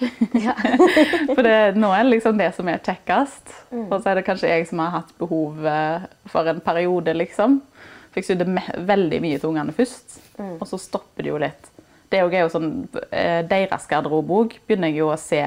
for 1.36 1.42
det, 1.46 1.76
nå 1.78 1.90
er 1.94 2.02
det 2.02 2.16
liksom 2.16 2.40
det 2.40 2.48
som 2.56 2.66
er 2.66 2.80
kjekkest. 2.82 3.52
Mm. 3.70 3.84
Og 3.84 4.00
så 4.00 4.10
er 4.10 4.18
det 4.18 4.24
kanskje 4.26 4.50
jeg 4.50 4.64
som 4.66 4.82
har 4.82 4.90
hatt 4.96 5.12
behov 5.20 5.60
eh, 5.70 6.08
for 6.32 6.50
en 6.50 6.58
periode, 6.64 7.14
liksom. 7.14 7.60
Fikk 8.16 8.26
sydde 8.26 8.48
veldig 8.88 9.20
mye 9.22 9.38
til 9.38 9.52
ungene 9.52 9.74
først, 9.76 10.22
Mm. 10.36 10.58
og 10.60 10.66
så 10.68 10.76
stopper 10.76 11.24
det 11.24 11.30
jo 11.30 11.38
litt. 11.40 11.68
Det 12.12 12.18
er 12.18 12.26
jo, 12.42 12.48
sånn, 12.52 12.66
eh, 13.08 13.38
Deres 13.48 13.86
garderobe 13.88 14.34
òg 14.36 14.58
begynner 14.68 14.90
jeg 14.90 14.98
jo 14.98 15.06
å 15.08 15.16
se 15.16 15.38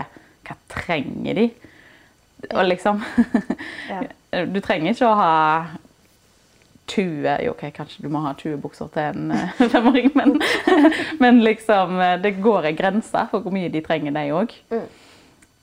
hva 0.48 0.56
trenger 0.74 1.38
de. 1.38 1.44
Og 2.50 2.64
liksom 2.66 3.04
Du 4.56 4.58
trenger 4.66 4.96
ikke 4.96 5.12
å 5.12 5.20
ha 5.20 5.36
20 6.90 7.44
Jo, 7.46 7.52
ok, 7.56 7.64
kanskje 7.76 8.04
du 8.06 8.10
må 8.14 8.22
ha 8.26 8.34
20 8.38 8.58
bukser 8.64 8.90
til 8.94 9.12
en 9.14 9.32
eh, 9.36 9.60
femåring, 9.74 10.10
men, 10.18 10.36
men 11.24 11.44
liksom 11.46 12.00
eh, 12.02 12.16
Det 12.24 12.36
går 12.44 12.70
en 12.72 12.80
grense 12.80 13.26
for 13.32 13.46
hvor 13.46 13.54
mye 13.56 13.70
de 13.74 13.82
trenger, 13.86 14.16
de 14.16 14.26
òg. 14.36 14.56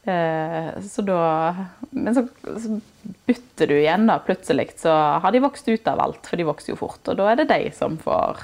Eh, 0.07 0.83
så 0.87 1.03
da 1.03 1.55
Men 1.91 2.15
så, 2.15 2.27
så 2.45 2.81
bytter 3.27 3.67
du 3.67 3.75
igjen, 3.81 4.07
da. 4.07 4.19
Plutselig 4.23 4.69
så 4.79 4.93
har 5.23 5.33
de 5.35 5.41
vokst 5.43 5.69
ut 5.69 5.89
av 5.91 6.01
alt, 6.05 6.27
for 6.31 6.39
de 6.39 6.47
vokser 6.47 6.73
jo 6.75 6.79
fort. 6.79 7.03
Og 7.11 7.19
da 7.19 7.31
er 7.33 7.41
det 7.43 7.49
de 7.51 7.71
som 7.75 7.99
får 7.99 8.39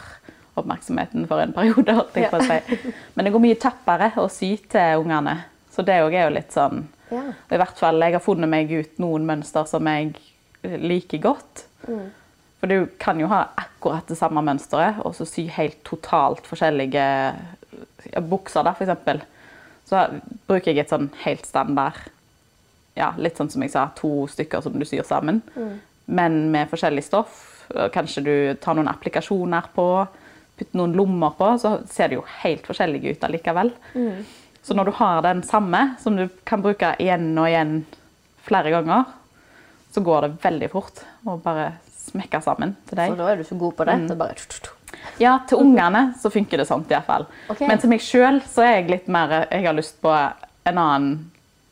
oppmerksomheten 0.58 1.24
for 1.30 1.40
en 1.40 1.52
periode. 1.56 1.94
holdt 1.96 2.16
jeg 2.18 2.30
på 2.32 2.40
å 2.40 2.46
si. 2.48 2.90
Men 3.14 3.24
det 3.28 3.32
går 3.34 3.44
mye 3.46 3.60
kjappere 3.62 4.10
å 4.20 4.26
sy 4.32 4.56
til 4.72 5.04
ungene. 5.04 5.36
Så 5.72 5.84
det 5.86 6.00
òg 6.04 6.12
er 6.18 6.26
jo 6.28 6.34
litt 6.36 6.52
sånn 6.52 6.82
Ja. 7.12 7.22
og 7.30 7.52
I 7.54 7.60
hvert 7.60 7.78
fall 7.80 8.00
jeg 8.04 8.14
har 8.16 8.24
funnet 8.24 8.48
meg 8.48 8.70
ut 8.72 8.98
noen 9.00 9.24
mønster 9.28 9.64
som 9.68 9.86
jeg 9.88 10.14
liker 10.62 11.20
godt. 11.24 11.64
For 12.62 12.70
du 12.70 12.86
kan 13.02 13.18
jo 13.18 13.26
ha 13.26 13.48
akkurat 13.58 14.06
det 14.06 14.14
samme 14.20 14.38
mønsteret, 14.46 15.00
og 15.02 15.16
så 15.18 15.26
sy 15.26 15.48
helt 15.50 15.80
totalt 15.82 16.46
forskjellige 16.46 17.02
bukser, 18.30 18.62
da, 18.62 18.70
f.eks. 18.70 19.24
Så 19.90 20.02
bruker 20.46 20.70
jeg 20.70 20.84
et 20.84 20.92
sånn 20.92 21.08
helt 21.24 21.42
standard 21.48 21.98
ja, 22.94 23.08
Litt 23.18 23.40
sånn 23.40 23.50
som 23.50 23.64
jeg 23.64 23.72
sa, 23.72 23.88
to 23.98 24.28
stykker 24.30 24.62
som 24.62 24.76
du 24.78 24.84
syr 24.86 25.02
sammen, 25.08 25.40
men 26.06 26.38
med 26.52 26.70
forskjellig 26.70 27.02
stoff. 27.06 27.40
Kanskje 27.90 28.22
du 28.22 28.34
tar 28.62 28.76
noen 28.78 28.90
applikasjoner 28.92 29.70
på, 29.74 29.86
putter 30.60 30.78
noen 30.78 30.94
lommer 30.94 31.34
på, 31.34 31.48
så 31.58 31.80
ser 31.90 32.12
det 32.12 32.20
jo 32.20 32.26
helt 32.44 32.68
forskjellige 32.68 33.16
ut 33.16 33.24
allikevel. 33.26 33.72
Så 34.62 34.76
når 34.78 34.90
du 34.90 34.96
har 35.00 35.22
den 35.26 35.42
samme, 35.42 35.96
som 35.98 36.14
du 36.14 36.28
kan 36.46 36.62
bruke 36.62 36.92
igjen 37.02 37.32
og 37.34 37.48
igjen 37.48 37.78
flere 38.46 38.70
ganger, 38.70 39.08
så 39.90 40.04
går 40.04 40.28
det 40.28 40.36
veldig 40.44 40.68
fort 40.70 41.02
å 41.26 41.40
bare 41.42 41.72
smekke 42.12 42.40
sammen 42.44 42.76
til 42.88 43.00
deg. 43.00 43.12
Så 43.12 43.18
da 43.18 43.32
er 43.32 43.40
du 43.40 43.44
så 43.48 43.58
god 43.58 43.76
på 43.78 43.88
det. 43.88 43.98
Mm. 44.04 44.14
Bare. 44.20 44.36
Ja, 45.20 45.38
til 45.48 45.62
ungene 45.64 46.04
så 46.20 46.30
funker 46.32 46.62
det 46.62 46.68
sånn 46.68 46.84
i 46.86 46.92
hvert 46.92 47.08
fall. 47.08 47.26
Men 47.60 47.80
til 47.80 47.92
meg 47.92 48.04
sjøl 48.04 48.40
så 48.48 48.64
er 48.66 48.74
jeg 48.78 48.90
litt 48.90 49.10
mer 49.12 49.34
Jeg 49.48 49.66
har 49.66 49.76
lyst 49.76 49.98
på 50.04 50.12
en 50.12 50.78
annen 50.78 51.12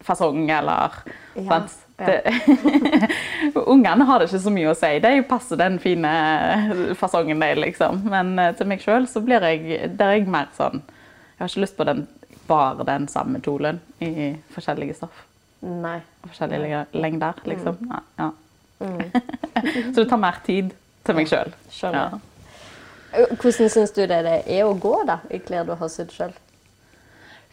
fasong 0.05 0.49
eller 0.51 1.03
Ja, 1.37 1.61
ja. 2.01 2.21
Ungene 3.67 4.05
har 4.09 4.19
det 4.19 4.31
ikke 4.31 4.41
så 4.41 4.53
mye 4.55 4.71
å 4.71 4.77
si. 4.79 4.93
De 5.05 5.11
passer 5.29 5.59
den 5.61 5.77
fine 5.83 6.13
fasongen, 6.97 7.43
de, 7.43 7.51
liksom. 7.61 8.01
Men 8.09 8.33
eh, 8.41 8.55
til 8.57 8.71
meg 8.71 8.81
sjøl 8.81 9.05
så 9.11 9.21
blir 9.25 9.45
jeg 9.45 9.93
Der 9.99 10.07
er 10.07 10.17
jeg 10.17 10.31
mer 10.33 10.49
sånn 10.57 10.81
Jeg 10.81 11.43
har 11.43 11.51
ikke 11.53 11.65
lyst 11.67 11.77
på 11.77 11.87
den, 11.89 12.07
bare 12.49 12.87
den 12.89 13.09
samme 13.13 13.43
kjolen 13.45 13.83
i 14.01 14.33
forskjellige 14.55 14.97
stoff. 14.97 15.27
Nei. 15.61 15.99
Forskjellige 16.25 16.87
lengder, 16.97 17.37
liksom. 17.49 17.77
Mm. 17.85 17.93
Ja, 18.19 18.31
ja. 18.81 19.23
så 19.93 20.03
det 20.03 20.09
tar 20.11 20.21
mer 20.21 20.41
tid 20.47 20.75
til 21.07 21.19
meg 21.19 21.31
sjøl. 21.31 21.53
Ja. 21.83 22.07
Hvordan 23.11 23.73
syns 23.73 23.93
du 23.97 24.05
det 24.07 24.21
er 24.23 24.65
å 24.65 24.73
gå 24.79 24.95
da, 25.09 25.21
i 25.31 25.41
klær 25.43 25.67
du 25.69 25.75
har 25.79 25.93
sydd 25.93 26.15
sjøl? 26.15 26.35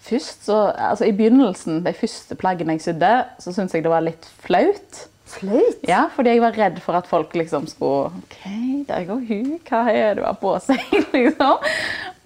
Først 0.07 0.45
så, 0.45 0.57
altså 0.71 1.07
I 1.07 1.13
begynnelsen, 1.17 1.81
de 1.85 1.93
første 1.97 2.37
plaggene 2.39 2.77
jeg 2.77 2.85
sydde, 2.85 3.13
så 3.41 3.53
syntes 3.53 3.75
jeg 3.75 3.85
det 3.85 3.91
var 3.91 4.05
litt 4.05 4.27
flaut. 4.43 5.07
Flaut? 5.27 5.81
Ja, 5.87 6.05
fordi 6.13 6.35
jeg 6.35 6.43
var 6.43 6.55
redd 6.55 6.77
for 6.83 6.95
at 6.99 7.09
folk 7.09 7.33
liksom 7.35 7.65
skulle 7.67 8.11
OK, 8.21 8.37
der 8.87 9.07
går 9.09 9.25
hun, 9.27 9.49
hva 9.67 9.81
er 9.91 10.13
det 10.15 10.23
hun 10.23 10.29
har 10.29 10.37
på 10.43 10.53
seg? 10.63 10.85
liksom. 11.15 11.65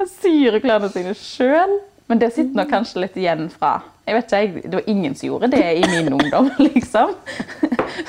Og 0.02 0.12
syr 0.20 0.60
klærne 0.62 0.92
sine 0.94 1.16
sjøl. 1.18 1.80
Men 2.12 2.20
det 2.20 2.34
sitter 2.36 2.58
nok 2.60 2.70
kanskje 2.74 3.06
litt 3.06 3.18
igjen 3.22 3.48
fra 3.54 3.78
jeg 4.10 4.16
vet 4.18 4.32
ikke, 4.34 4.62
Det 4.66 4.74
var 4.80 4.88
ingen 4.92 5.14
som 5.16 5.28
gjorde 5.30 5.48
det 5.54 5.66
i 5.78 5.84
min 5.88 6.10
ungdom, 6.18 6.48
liksom. 6.66 7.14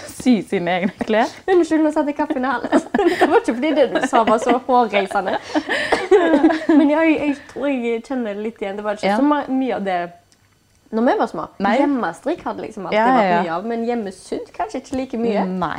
Sy 0.08 0.32
sine 0.48 0.72
egne 0.80 1.04
klær. 1.06 1.30
Unnskyld, 1.52 1.82
nå 1.84 1.92
satte 1.94 2.10
jeg 2.10 2.16
kaffen 2.18 2.46
i 2.46 2.48
halsen. 2.48 2.88
Det 3.20 3.28
var 3.28 3.36
ikke 3.42 3.54
fordi 3.58 3.70
det 3.76 3.84
du 3.92 3.98
sa 4.10 4.22
var 4.26 4.40
så 4.42 4.56
hårreisende. 4.66 5.36
Men 6.78 6.90
jeg, 6.90 7.12
jeg 7.20 7.36
tror 7.52 7.68
jeg 7.70 8.02
kjenner 8.08 8.34
det 8.34 8.46
litt 8.48 8.62
igjen. 8.64 8.80
Det 8.80 8.86
var 8.86 8.98
ikke 8.98 9.12
Ja. 9.12 9.18
så 9.20 9.52
mye 9.52 9.76
av 9.78 9.84
det 9.86 9.98
når 10.92 11.06
vi 11.10 11.14
var 11.22 11.30
små. 11.30 11.44
Nei. 11.64 11.76
Hjemmestrikk 11.80 12.42
hadde 12.48 12.64
liksom 12.66 12.88
alltid 12.88 12.98
Ja, 12.98 13.06
ja, 13.06 13.20
vært 13.20 13.46
mye 13.46 13.54
av, 13.58 13.68
men 13.70 13.84
hjemmesydd 13.88 14.50
kanskje 14.56 14.80
ikke 14.82 14.98
like 14.98 15.20
mye. 15.22 15.44
Nei. 15.48 15.78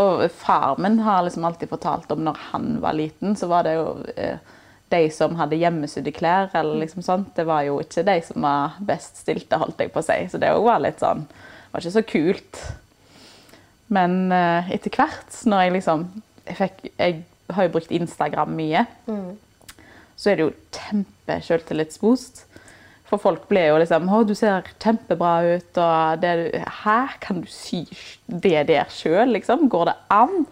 Og 0.00 0.22
far 0.44 0.78
min 0.80 1.00
har 1.04 1.24
liksom 1.26 1.44
alltid 1.48 1.72
fortalt 1.72 2.12
om 2.14 2.22
når 2.24 2.38
han 2.52 2.78
var 2.84 2.94
liten, 2.96 3.34
så 3.36 3.48
var 3.50 3.66
det 3.66 3.74
jo 3.80 3.88
eh, 4.14 4.38
de 4.92 5.02
som 5.12 5.36
hadde 5.36 5.58
hjemmesydde 5.60 6.12
klær, 6.16 6.50
eller 6.56 6.80
liksom 6.82 7.04
sånt, 7.04 7.34
det 7.36 7.44
var 7.48 7.64
jo 7.66 7.78
ikke 7.82 8.06
de 8.08 8.18
som 8.24 8.44
var 8.44 8.78
best 8.88 9.20
stilte, 9.22 9.60
holdt 9.60 9.80
jeg 9.82 9.92
på 9.92 10.00
å 10.00 10.06
si. 10.06 10.18
Så 10.32 10.40
det 10.40 10.52
òg 10.54 10.64
var 10.64 10.82
litt 10.84 11.02
sånn 11.02 11.26
var 11.72 11.82
ikke 11.82 11.96
så 11.96 12.04
kult. 12.08 12.60
Men 13.92 14.32
uh, 14.32 14.68
etter 14.72 14.92
hvert, 14.92 15.40
når 15.48 15.64
jeg 15.64 15.76
liksom 15.78 16.06
jeg, 16.48 16.56
fikk, 16.56 16.82
jeg 16.96 17.22
har 17.56 17.66
jo 17.66 17.72
brukt 17.76 17.92
Instagram 17.92 18.52
mye, 18.56 18.84
så 20.18 20.30
er 20.30 20.38
det 20.38 20.46
jo 20.46 20.54
kjempe 20.74 21.38
sjøltillitsboost. 21.44 22.44
For 23.08 23.20
folk 23.20 23.46
ble 23.48 23.62
jo 23.70 23.78
liksom 23.80 24.08
'Å, 24.08 24.24
du 24.28 24.34
ser 24.36 24.66
kjempebra 24.80 25.56
ut', 25.56 25.78
og 25.80 26.20
det, 26.20 26.60
'Hæ, 26.82 27.20
kan 27.20 27.40
du 27.40 27.46
sy 27.48 27.86
det 28.26 28.66
der 28.68 28.84
sjøl', 28.92 29.32
liksom? 29.32 29.68
Går 29.68 29.84
det 29.88 29.96
an? 30.12 30.46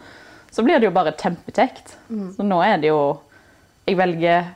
Så 0.51 0.65
blir 0.65 0.81
det 0.81 0.89
jo 0.89 0.97
bare 0.97 1.13
kjempekjekt. 1.13 1.97
Så 2.37 2.43
nå 2.43 2.63
er 2.65 2.79
det 2.81 2.89
jo 2.89 3.21
Jeg 3.87 3.99
velger 4.01 4.49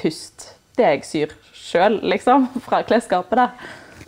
først 0.00 0.48
det 0.78 0.86
jeg 0.86 1.04
syr 1.06 1.34
sjøl, 1.54 2.00
liksom, 2.10 2.48
fra 2.64 2.80
klesskapet, 2.86 3.38
da. 3.38 3.50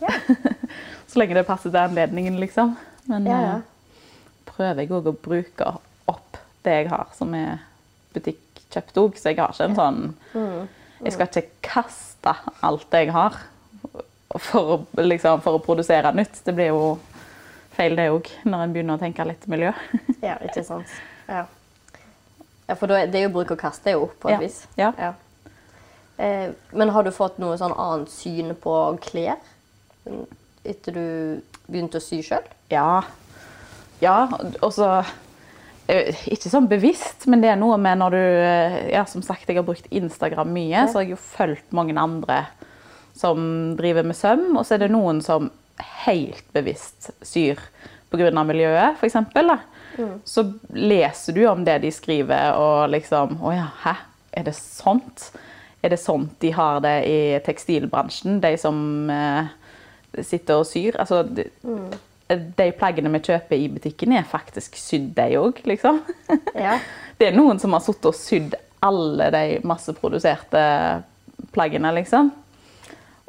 Så 1.12 1.20
lenge 1.20 1.36
det 1.36 1.44
passer 1.46 1.70
til 1.70 1.78
anledningen, 1.82 2.38
liksom. 2.40 2.74
Men 3.10 3.26
Ja, 3.28 3.38
ja. 3.44 3.54
eh, 3.60 4.48
prøver 4.48 4.82
jeg 4.82 4.90
òg 4.96 5.10
å 5.10 5.14
bruke 5.14 5.68
opp 6.10 6.38
det 6.64 6.74
jeg 6.80 6.90
har 6.92 7.12
som 7.16 7.34
er 7.36 7.60
butikkjøpt 8.14 8.98
òg, 9.02 9.16
så 9.20 9.30
jeg 9.32 9.38
har 9.42 9.52
ikke 9.54 9.68
en 9.70 9.78
sånn 9.78 10.02
Jeg 11.02 11.14
skal 11.16 11.28
ikke 11.28 11.46
kaste 11.66 12.34
alt 12.62 12.94
jeg 12.94 13.10
har 13.14 13.38
for 14.40 14.86
liksom, 14.96 15.42
for 15.44 15.58
å 15.58 15.62
produsere 15.62 16.12
nytt. 16.16 16.38
Det 16.46 16.54
blir 16.56 16.70
jo 16.72 16.84
feil, 17.76 17.96
det 17.98 18.06
òg, 18.14 18.30
når 18.48 18.62
en 18.64 18.72
begynner 18.74 18.96
å 18.96 19.02
tenke 19.02 19.26
litt 19.28 19.44
miljø. 19.50 19.72
Ja, 20.24 20.38
ikke 20.46 20.62
sant. 20.64 20.88
Ja. 21.28 21.44
Ja 22.72 22.78
for 22.80 22.88
det 22.90 23.12
er 23.14 23.26
jo 23.28 23.34
bruk 23.36 23.52
og 23.54 23.60
kast, 23.60 23.84
det 23.84 23.92
er 23.92 23.98
jo, 24.00 24.08
på 24.22 24.30
et 24.32 24.38
Ja. 24.38 24.40
vis. 24.42 24.62
Ja. 24.80 24.92
Eh, 26.18 26.50
men 26.72 26.92
har 26.94 27.04
du 27.04 27.10
fått 27.14 27.38
noe 27.42 27.56
sånn 27.60 27.74
annet 27.76 28.10
syn 28.12 28.54
på 28.60 28.74
klær 29.04 29.36
etter 30.64 30.94
du 30.96 31.06
begynte 31.68 31.98
å 32.00 32.04
sy 32.04 32.20
sjøl? 32.24 32.44
Ja. 32.72 33.02
Ja, 34.02 34.26
og 34.62 34.72
så 34.74 34.88
eh, 35.88 36.10
Ikke 36.32 36.50
sånn 36.50 36.66
bevisst, 36.70 37.26
men 37.30 37.40
det 37.42 37.52
er 37.52 37.58
noe 37.60 37.76
med 37.78 37.98
når 38.00 38.16
du 38.16 38.18
eh, 38.18 38.76
Ja, 38.94 39.04
som 39.06 39.22
sagt, 39.22 39.46
jeg 39.48 39.56
har 39.60 39.66
brukt 39.66 39.86
Instagram 39.94 40.50
mye, 40.54 40.86
så 40.88 40.98
har 41.00 41.06
jeg 41.06 41.14
jo 41.16 41.22
fulgt 41.22 41.72
mange 41.76 41.94
andre 42.00 42.44
som 43.14 43.76
driver 43.76 44.06
med 44.08 44.16
søm, 44.16 44.56
og 44.56 44.64
så 44.64 44.74
er 44.74 44.86
det 44.86 44.90
noen 44.94 45.20
som 45.22 45.50
helt 46.06 46.46
bevisst 46.54 47.10
syr 47.26 47.60
pga. 48.12 48.44
miljøet, 48.46 48.98
f.eks. 49.00 49.16
Så 50.24 50.44
leser 50.72 51.36
du 51.36 51.42
om 51.50 51.64
det 51.64 51.80
de 51.82 51.90
skriver, 51.92 52.56
og 52.56 52.92
liksom 52.92 53.36
Å 53.44 53.54
ja, 53.54 53.66
hæ? 53.84 53.96
Er 54.32 54.46
det 54.46 54.54
sånt? 54.56 55.26
Er 55.82 55.92
det 55.92 56.00
sånt 56.00 56.38
de 56.40 56.52
har 56.56 56.80
det 56.80 56.94
i 57.04 57.18
tekstilbransjen, 57.44 58.38
de 58.40 58.54
som 58.60 59.10
eh, 59.12 59.50
sitter 60.22 60.62
og 60.62 60.68
syr? 60.68 60.96
Altså, 61.02 61.20
de, 61.26 61.48
de 62.30 62.68
plaggene 62.78 63.12
vi 63.12 63.20
kjøper 63.26 63.58
i 63.58 63.68
butikken, 63.74 64.14
er 64.16 64.28
faktisk 64.28 64.78
sydd, 64.80 65.10
de 65.18 65.36
òg, 65.40 65.60
liksom. 65.68 66.00
Ja. 66.56 66.78
Det 67.18 67.28
er 67.28 67.36
noen 67.36 67.60
som 67.62 67.74
har 67.76 67.82
sittet 67.84 68.08
og 68.08 68.16
sydd 68.18 68.54
alle 68.82 69.28
de 69.30 69.42
masseproduserte 69.68 70.62
plaggene, 71.54 71.92
liksom. 71.94 72.32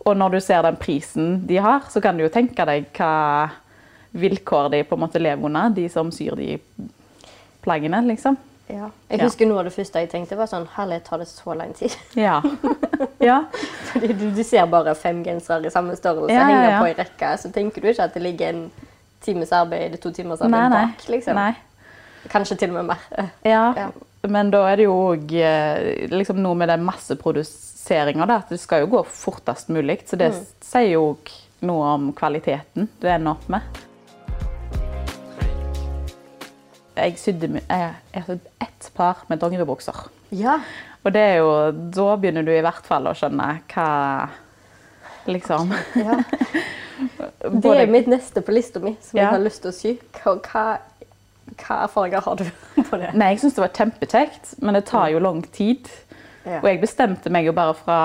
Og 0.04 0.18
når 0.18 0.36
du 0.36 0.40
ser 0.44 0.64
den 0.66 0.80
prisen 0.80 1.36
de 1.48 1.60
har, 1.62 1.86
så 1.92 2.02
kan 2.02 2.18
du 2.18 2.26
jo 2.26 2.32
tenke 2.34 2.66
deg 2.68 2.90
hva 2.98 3.12
vilkår 4.14 4.70
de 4.70 4.84
på 4.86 4.96
en 4.96 5.02
måte 5.04 5.22
lever 5.22 5.46
under, 5.46 5.70
de 5.74 5.88
som 5.90 6.12
syr 6.14 6.36
de 6.38 6.58
plaggene, 7.64 8.02
liksom. 8.08 8.38
ja. 8.68 8.90
Jeg 9.10 9.22
husker 9.24 9.48
noe 9.50 9.64
av 9.64 9.70
det 9.70 9.74
første 9.76 10.04
jeg 10.04 10.12
tenkte, 10.12 10.38
var 10.38 10.50
sånn 10.52 10.68
Herlighet, 10.76 11.06
tar 11.08 11.22
det 11.24 11.30
så 11.32 11.56
lang 11.58 11.74
tid? 11.78 11.94
Ja. 12.28 12.40
ja. 13.24 13.40
Fordi 13.92 14.14
du, 14.14 14.26
du 14.36 14.44
ser 14.46 14.68
bare 14.72 14.94
fem 15.00 15.24
gensere 15.26 15.70
i 15.70 15.74
samme 15.74 15.96
størrelse 15.98 16.36
Ja, 16.36 16.48
ja. 16.52 16.80
på 16.82 16.92
i 16.92 16.98
rekka, 16.98 17.36
så 17.42 17.52
tenker 17.56 17.82
du 17.82 17.90
ikke 17.92 18.10
at 18.10 18.18
det 18.18 18.24
ligger 18.26 18.54
en 18.54 18.66
times 19.24 19.54
arbeid, 19.56 19.96
to 20.04 20.12
timers 20.12 20.42
arbeid 20.44 20.70
Nei, 20.74 20.82
bak, 20.92 21.06
liksom. 21.10 21.40
nei. 21.40 21.54
Kanskje 22.32 22.58
til 22.60 22.72
og 22.72 22.82
med 22.82 22.94
mer. 22.94 23.32
Ja, 23.44 23.90
men 24.32 24.52
da 24.52 24.62
er 24.72 24.80
det 24.80 24.86
jo 24.86 24.94
òg 25.10 25.32
liksom 26.14 26.38
noe 26.44 26.56
med 26.56 26.70
den 26.72 26.84
masseproduseringa, 26.88 28.28
at 28.32 28.52
det 28.54 28.62
skal 28.64 28.86
jo 28.86 28.92
gå 28.94 29.02
fortest 29.12 29.72
mulig. 29.76 30.02
Så 30.08 30.20
det 30.20 30.30
sier 30.64 30.94
jo 30.94 31.18
noe 31.68 31.90
om 31.98 32.12
kvaliteten 32.16 32.88
du 33.02 33.10
ender 33.12 33.36
opp 33.36 33.50
med. 33.52 33.82
Jeg 36.96 37.18
sydde 37.18 37.62
ett 38.62 38.90
par 38.96 39.24
med 39.30 39.40
dongeribukser. 39.42 39.96
Ja. 40.32 40.60
Og 41.04 41.12
det 41.14 41.22
er 41.22 41.36
jo 41.42 41.50
Da 41.94 42.16
begynner 42.16 42.46
du 42.46 42.52
i 42.54 42.62
hvert 42.64 42.86
fall 42.88 43.08
å 43.10 43.16
skjønne 43.18 43.48
hva 43.74 43.88
Liksom. 45.26 45.74
ja. 45.96 46.18
Det 47.54 47.72
er 47.76 47.88
mitt 47.92 48.08
neste 48.12 48.42
på 48.44 48.52
lista 48.56 48.80
mi, 48.80 48.94
som 49.02 49.18
Ja. 49.18 49.24
jeg 49.26 49.32
har 49.34 49.40
lyst 49.44 49.62
til 49.64 49.72
å 49.72 49.76
sy. 49.76 49.94
Hva, 50.20 50.34
hva 51.60 51.78
erfaringer 51.86 52.22
har 52.26 52.36
du 52.40 52.44
på 52.90 53.00
det? 53.00 53.10
Nei, 53.16 53.30
jeg 53.34 53.40
syns 53.44 53.56
det 53.58 53.64
var 53.64 53.74
kjempekjekt, 53.78 54.54
men 54.64 54.74
det 54.78 54.86
tar 54.88 55.10
jo 55.14 55.20
lang 55.24 55.42
tid. 55.56 55.90
Ja. 56.46 56.60
Og 56.62 56.68
jeg 56.70 56.82
bestemte 56.84 57.32
meg 57.32 57.48
jo 57.48 57.54
bare 57.56 57.74
fra, 57.76 58.00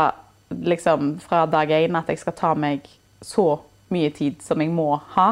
liksom, 0.50 1.16
fra 1.22 1.44
dag 1.50 1.70
én 1.74 1.98
at 1.98 2.10
jeg 2.10 2.18
skal 2.22 2.36
ta 2.38 2.54
meg 2.54 2.86
så 3.22 3.58
mye 3.94 4.10
tid 4.14 4.42
som 4.46 4.60
jeg 4.62 4.70
må 4.74 4.92
ha. 5.16 5.28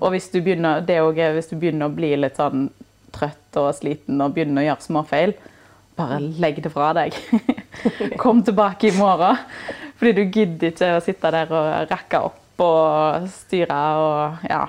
Og 0.00 0.10
hvis 0.14 0.28
du 0.32 0.40
begynner, 0.40 0.82
det 0.86 0.98
er 0.98 1.34
hvis 1.36 1.50
du 1.50 1.56
begynner 1.56 1.88
å 1.88 1.94
bli 1.94 2.12
litt 2.18 2.38
sånn 2.40 2.68
trøtt 3.14 3.58
og 3.60 3.70
sliten 3.76 4.20
og 4.22 4.34
begynner 4.34 4.64
å 4.64 4.66
gjøre 4.66 4.84
småfeil, 4.84 5.34
bare 5.96 6.18
legg 6.20 6.58
det 6.64 6.72
fra 6.74 6.90
deg. 6.96 7.16
Kom 8.22 8.42
tilbake 8.44 8.90
i 8.90 8.96
morgen. 8.96 9.38
Fordi 9.96 10.12
du 10.12 10.24
gidder 10.26 10.74
ikke 10.74 10.90
å 10.98 11.04
sitte 11.04 11.30
der 11.32 11.52
og 11.56 11.90
rekke 11.90 12.20
opp 12.28 12.62
og 12.66 13.28
styre 13.32 13.78
og 14.00 14.44
ja. 14.48 14.66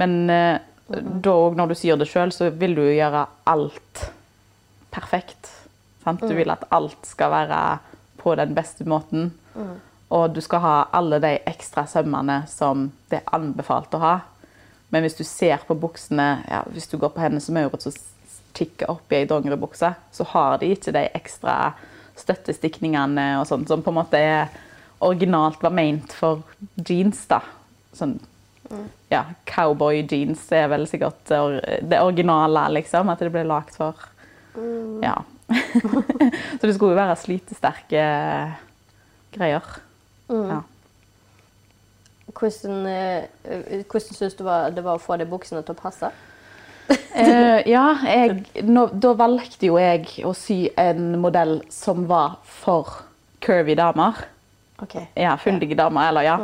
Men 0.00 0.14
eh, 0.32 0.62
da 0.88 1.34
òg 1.34 1.58
når 1.58 1.72
du 1.72 1.76
syr 1.78 2.00
det 2.00 2.08
sjøl, 2.08 2.32
så 2.32 2.48
vil 2.56 2.76
du 2.78 2.84
gjøre 2.86 3.26
alt 3.50 4.04
perfekt. 4.94 5.50
Sant? 6.04 6.24
Du 6.24 6.32
vil 6.36 6.50
at 6.52 6.64
alt 6.72 7.04
skal 7.08 7.32
være 7.34 7.60
på 8.20 8.34
den 8.40 8.56
beste 8.56 8.86
måten. 8.88 9.30
Og 10.10 10.34
du 10.34 10.40
skal 10.42 10.62
ha 10.64 10.76
alle 10.96 11.20
de 11.22 11.36
ekstra 11.46 11.86
sømmene 11.86 12.42
som 12.50 12.88
det 13.10 13.20
er 13.20 13.34
anbefalt 13.36 13.94
å 13.94 14.02
ha. 14.02 14.14
Men 14.90 15.04
hvis 15.06 15.18
du 15.20 15.22
ser 15.26 15.62
på 15.66 15.76
buksene, 15.78 16.42
ja, 16.50 16.64
hvis 16.74 16.90
du 16.90 16.96
går 16.98 17.12
på 17.14 17.22
Hennes 17.22 17.46
og 17.50 17.54
Maurits 17.54 17.86
og 17.86 17.98
kikker 18.58 18.90
opp 18.90 19.12
i 19.12 19.20
ei 19.20 19.28
dongeribukse, 19.30 19.92
så 20.10 20.26
har 20.32 20.58
de 20.58 20.72
ikke 20.74 20.94
de 20.96 21.04
ekstra 21.14 21.76
støttestikningene 22.18 23.36
og 23.38 23.46
sånn, 23.48 23.68
som 23.70 23.84
på 23.86 23.92
en 23.92 24.00
måte 24.00 24.18
er 24.18 24.50
originalt 25.00 25.62
var 25.62 25.72
ment 25.72 26.12
for 26.12 26.42
jeans. 26.74 27.22
da. 27.30 27.40
Sånn 27.96 28.18
ja, 29.10 29.24
cowboy 29.46 30.04
jeans 30.06 30.42
er 30.54 30.68
vel 30.70 30.86
sikkert 30.90 31.30
det 31.30 31.98
originale, 31.98 32.68
liksom. 32.76 33.10
At 33.10 33.22
det 33.22 33.32
ble 33.34 33.46
lagd 33.48 33.76
for 33.78 34.08
Ja. 35.02 35.20
så 36.58 36.66
det 36.66 36.74
skulle 36.76 36.92
jo 36.92 36.98
være 36.98 37.16
slitesterke 37.18 38.02
greier. 39.34 39.66
Ja. 40.30 40.60
Hvordan, 42.30 42.86
eh, 42.86 43.84
hvordan 43.90 44.14
syns 44.14 44.36
du 44.38 44.44
det 44.46 44.84
var 44.84 44.94
å 44.94 45.02
få 45.02 45.18
de 45.18 45.26
buksene 45.28 45.64
til 45.66 45.76
å 45.76 45.82
passe? 45.82 46.12
Eh, 47.10 47.68
ja, 47.70 47.84
jeg, 48.06 48.64
nå, 48.66 48.84
da 49.02 49.12
valgte 49.18 49.68
jo 49.68 49.76
jeg 49.78 50.24
å 50.26 50.32
sy 50.34 50.64
en 50.78 51.20
modell 51.22 51.60
som 51.70 52.06
var 52.10 52.38
for 52.46 53.02
curvy 53.42 53.76
damer. 53.78 54.18
Okay. 54.82 55.06
Ja, 55.18 55.36
fyldige 55.38 55.76
damer, 55.78 56.08
eller 56.10 56.26
ja. 56.26 56.36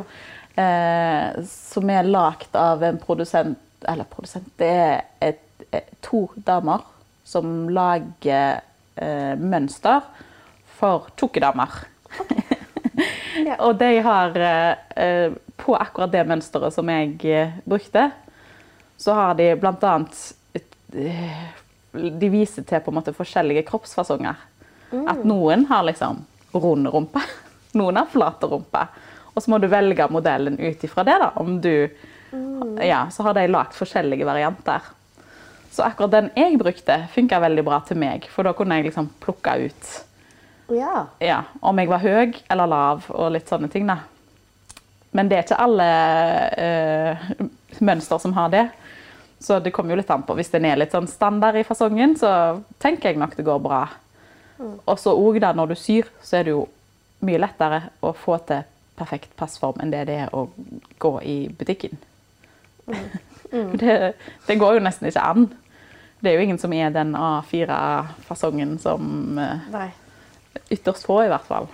Eh, 0.56 1.42
som 1.50 1.90
er 1.90 2.06
lagd 2.06 2.54
av 2.56 2.80
en 2.86 2.96
produsent 2.96 3.58
Eller 3.84 4.06
produsent 4.08 4.46
Det 4.56 4.68
er 4.72 5.02
et, 5.20 5.42
et, 5.68 5.90
to 6.00 6.22
damer 6.46 6.80
som 7.28 7.66
lager 7.68 8.62
eh, 8.96 9.34
mønster 9.36 10.06
for 10.78 11.10
tjukke 11.18 11.42
damer. 11.42 11.74
Og 13.58 13.76
de 13.78 13.90
har 14.00 14.36
eh, 14.96 15.32
På 15.56 15.76
akkurat 15.76 16.12
det 16.12 16.24
mønsteret 16.28 16.74
som 16.74 16.88
jeg 16.90 17.16
eh, 17.28 17.54
brukte, 17.64 18.10
så 18.96 19.12
har 19.16 19.34
de 19.36 19.50
et, 19.52 20.76
eh, 20.92 21.42
De 21.92 22.30
viser 22.32 22.64
til 22.64 22.80
på 22.80 22.92
en 22.92 22.98
måte 22.98 23.16
forskjellige 23.16 23.66
kroppsfasonger. 23.68 24.36
At 25.08 25.24
noen 25.24 25.66
har 25.68 25.84
liksom 25.84 26.24
rund 26.54 26.88
rumpe, 26.88 27.20
noen 27.78 28.00
har 28.00 28.08
flat 28.12 28.44
rumpe. 28.44 28.86
Og 29.34 29.42
så 29.42 29.52
må 29.52 29.58
du 29.60 29.68
velge 29.68 30.06
modellen 30.08 30.56
ut 30.58 30.84
ifra 30.84 31.04
det. 31.04 31.18
da, 31.20 31.32
om 31.36 31.58
du, 31.60 31.88
ja, 32.80 33.08
Så 33.10 33.22
har 33.26 33.34
de 33.36 33.48
lagd 33.48 33.76
forskjellige 33.76 34.24
varianter. 34.24 34.80
Så 35.70 35.84
akkurat 35.84 36.14
den 36.14 36.30
jeg 36.36 36.56
brukte, 36.56 37.02
funka 37.12 37.40
veldig 37.42 37.64
bra 37.66 37.82
til 37.84 37.98
meg. 38.00 38.24
For 38.32 38.48
da 38.48 38.54
kunne 38.56 38.78
jeg 38.78 38.88
liksom 38.88 39.10
plukke 39.20 39.58
ut 39.66 39.90
Ja. 40.68 41.06
ja, 41.22 41.42
om 41.60 41.78
jeg 41.78 41.88
var 41.90 42.02
høy 42.02 42.32
eller 42.50 42.70
lav 42.70 43.06
og 43.14 43.30
litt 43.36 43.48
sånne 43.50 43.70
ting. 43.70 43.86
da. 43.86 44.00
Men 45.14 45.30
det 45.30 45.38
er 45.38 45.46
ikke 45.46 45.60
alle 45.62 45.86
eh, 46.58 47.28
mønster 47.78 48.18
som 48.20 48.34
har 48.36 48.50
det. 48.52 48.64
Så 49.38 49.60
det 49.60 49.70
kommer 49.70 49.94
jo 49.94 50.00
litt 50.00 50.10
an 50.10 50.24
på. 50.26 50.34
Hvis 50.36 50.50
den 50.52 50.66
er 50.66 50.78
litt 50.80 50.94
sånn 50.96 51.08
standard 51.08 51.58
i 51.60 51.64
fasongen, 51.64 52.16
så 52.18 52.30
tenker 52.82 53.12
jeg 53.12 53.20
nok 53.20 53.36
det 53.36 53.46
går 53.46 53.60
bra. 53.62 53.84
Og 54.58 54.96
så 54.98 55.12
òg 55.12 55.38
da 55.44 55.52
når 55.54 55.74
du 55.74 55.76
syr, 55.78 56.08
så 56.24 56.40
er 56.40 56.48
det 56.48 56.54
jo 56.56 56.64
mye 57.26 57.40
lettere 57.40 57.82
å 58.04 58.12
få 58.16 58.38
til 58.48 58.64
perfekt 58.96 59.34
passform 59.36 59.80
enn 59.82 59.92
det 59.92 60.06
det 60.08 60.16
er 60.24 60.34
å 60.36 60.46
gå 61.02 61.12
i 61.20 61.36
butikken. 61.52 61.98
det, 63.82 63.96
det 64.46 64.58
går 64.60 64.78
jo 64.78 64.84
nesten 64.84 65.10
ikke 65.10 65.24
an. 65.24 65.48
Det 66.20 66.32
er 66.32 66.38
jo 66.38 66.46
ingen 66.46 66.60
som 66.60 66.72
er 66.72 66.92
den 66.94 67.12
A4-fasongen 67.18 68.78
som 68.80 69.38
eh, 69.38 69.68
Nei. 69.72 69.90
Ytterst 70.70 71.06
få, 71.06 71.20
i 71.24 71.28
hvert 71.32 71.46
fall. 71.48 71.68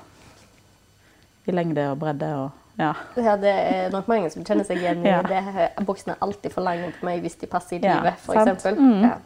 I 1.47 1.55
lengde 1.55 1.89
og 1.93 1.99
bredde 2.03 2.29
og 2.39 2.51
ja. 2.81 2.93
Ja, 3.21 3.35
det 3.37 3.51
er 3.53 3.91
nok 3.93 4.07
mange 4.09 4.31
som 4.33 4.45
kjenner 4.49 4.65
seg 4.65 4.79
igjen 4.81 5.03
i 5.05 5.11
Ja. 5.13 5.19
det. 5.27 5.43
Buksene 5.87 6.15
er 6.15 6.23
alltid 6.25 6.55
for 6.55 6.65
lange 6.65 6.89
på 6.97 7.05
meg 7.07 7.21
hvis 7.25 7.37
de 7.43 7.47
passer 7.51 7.77
i 7.77 7.83
livet, 7.83 8.23
sant. 8.25 8.65
Mm. 8.79 9.03
Ja. 9.05 9.19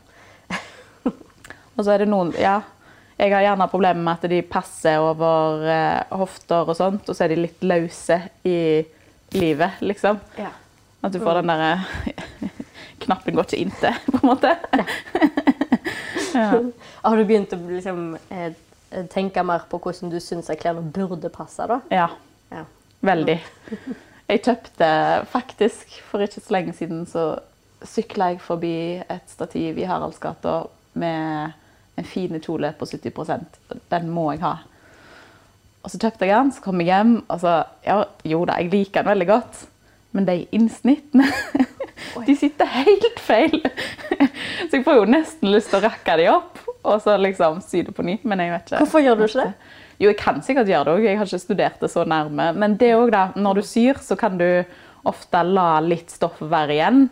Og 1.76 1.84
så 1.86 1.92
er 1.94 2.02
det 2.04 2.08
noen 2.10 2.32
Ja. 2.40 2.58
Jeg 3.16 3.32
har 3.32 3.40
gjerne 3.46 3.64
problemer 3.72 4.02
med 4.04 4.12
at 4.18 4.26
de 4.28 4.42
passer 4.44 4.98
over 5.00 5.62
eh, 5.72 6.02
hofter 6.20 6.68
og 6.68 6.76
sånt, 6.76 7.06
og 7.08 7.16
så 7.16 7.24
er 7.24 7.30
de 7.32 7.38
litt 7.46 7.62
løse 7.64 8.18
i 8.44 8.82
livet, 9.32 9.78
liksom. 9.80 10.18
Ja. 10.36 10.50
At 11.00 11.14
du 11.14 11.22
får 11.24 11.38
den 11.40 11.48
derre 11.48 11.70
Knappen 13.06 13.38
går 13.38 13.48
ikke 13.48 13.62
inntil, 13.62 13.96
på 14.10 14.20
en 14.20 14.28
måte. 14.28 14.52
ja. 16.34 16.50
Har 17.06 17.16
du 17.16 17.24
begynt 17.24 17.56
å 17.56 17.60
liksom, 17.70 18.02
eh, 18.28 18.50
tenke 19.12 19.42
mer 19.44 19.66
på 19.70 19.80
hvordan 19.82 20.12
du 20.12 20.20
syns 20.20 20.50
klærne 20.60 20.84
burde 20.92 21.28
passe? 21.32 21.66
da? 21.68 21.80
ja. 21.90 22.08
Ja. 22.52 22.64
Veldig. 23.00 23.40
Jeg 24.28 24.42
kjøpte 24.42 24.86
faktisk 25.30 26.00
for 26.08 26.22
ikke 26.24 26.40
så 26.42 26.54
lenge 26.54 26.72
siden 26.74 27.04
så 27.06 27.36
sykla 27.86 28.32
jeg 28.32 28.40
forbi 28.42 28.98
et 28.98 29.28
stativ 29.30 29.78
i 29.78 29.84
Haraldsgata 29.86 30.56
med 30.98 31.52
en 31.94 32.08
fin 32.08 32.34
kjole 32.42 32.72
på 32.74 32.88
70% 32.90 33.60
Den 33.92 34.08
må 34.10 34.24
jeg 34.32 34.42
ha. 34.42 34.56
Og 35.84 35.92
så 35.92 36.00
kjøpte 36.02 36.26
jeg 36.26 36.34
den, 36.34 36.50
så 36.56 36.64
kom 36.64 36.82
jeg 36.82 36.90
hjem, 36.90 37.12
og 37.28 37.40
så 37.44 37.52
ja, 37.86 38.00
Jo 38.26 38.42
da, 38.48 38.58
jeg 38.58 38.72
liker 38.72 39.04
den 39.04 39.12
veldig 39.12 39.28
godt, 39.30 39.62
men 40.16 40.26
de 40.26 40.40
innsnittene 40.56 41.28
De 42.26 42.36
sitter 42.36 42.68
helt 42.70 43.20
feil. 43.24 43.60
Så 44.68 44.78
jeg 44.78 44.84
får 44.84 44.98
jo 45.00 45.06
nesten 45.08 45.52
lyst 45.52 45.70
til 45.72 45.80
å 45.80 45.86
rakke 45.88 46.16
de 46.20 46.28
opp 46.32 46.60
og 46.86 47.02
så 47.02 47.16
liksom 47.18 47.60
sy 47.64 47.82
det 47.86 47.94
på 47.96 48.04
ny. 48.06 48.18
Men 48.22 48.42
jeg 48.42 48.52
vet 48.54 48.68
ikke. 48.70 48.80
Hvorfor 48.84 49.04
gjør 49.04 49.18
du 49.18 49.24
ikke 49.26 49.44
det? 49.44 49.70
Jo, 49.96 50.10
jeg 50.10 50.18
kan 50.20 50.42
sikkert 50.44 50.70
gjøre 50.70 50.84
det 50.86 50.94
òg. 50.94 51.06
Jeg 51.08 51.18
har 51.20 51.30
ikke 51.30 51.42
studert 51.42 51.80
det 51.82 51.90
så 51.92 52.04
nærme. 52.08 52.50
Men 52.58 52.76
det 52.80 52.92
òg, 52.96 53.10
da, 53.14 53.22
når 53.36 53.60
du 53.60 53.66
syr, 53.66 54.02
så 54.04 54.18
kan 54.20 54.36
du 54.40 54.48
ofte 55.06 55.42
la 55.46 55.68
litt 55.80 56.12
stoff 56.12 56.40
være 56.42 56.74
igjen, 56.76 57.04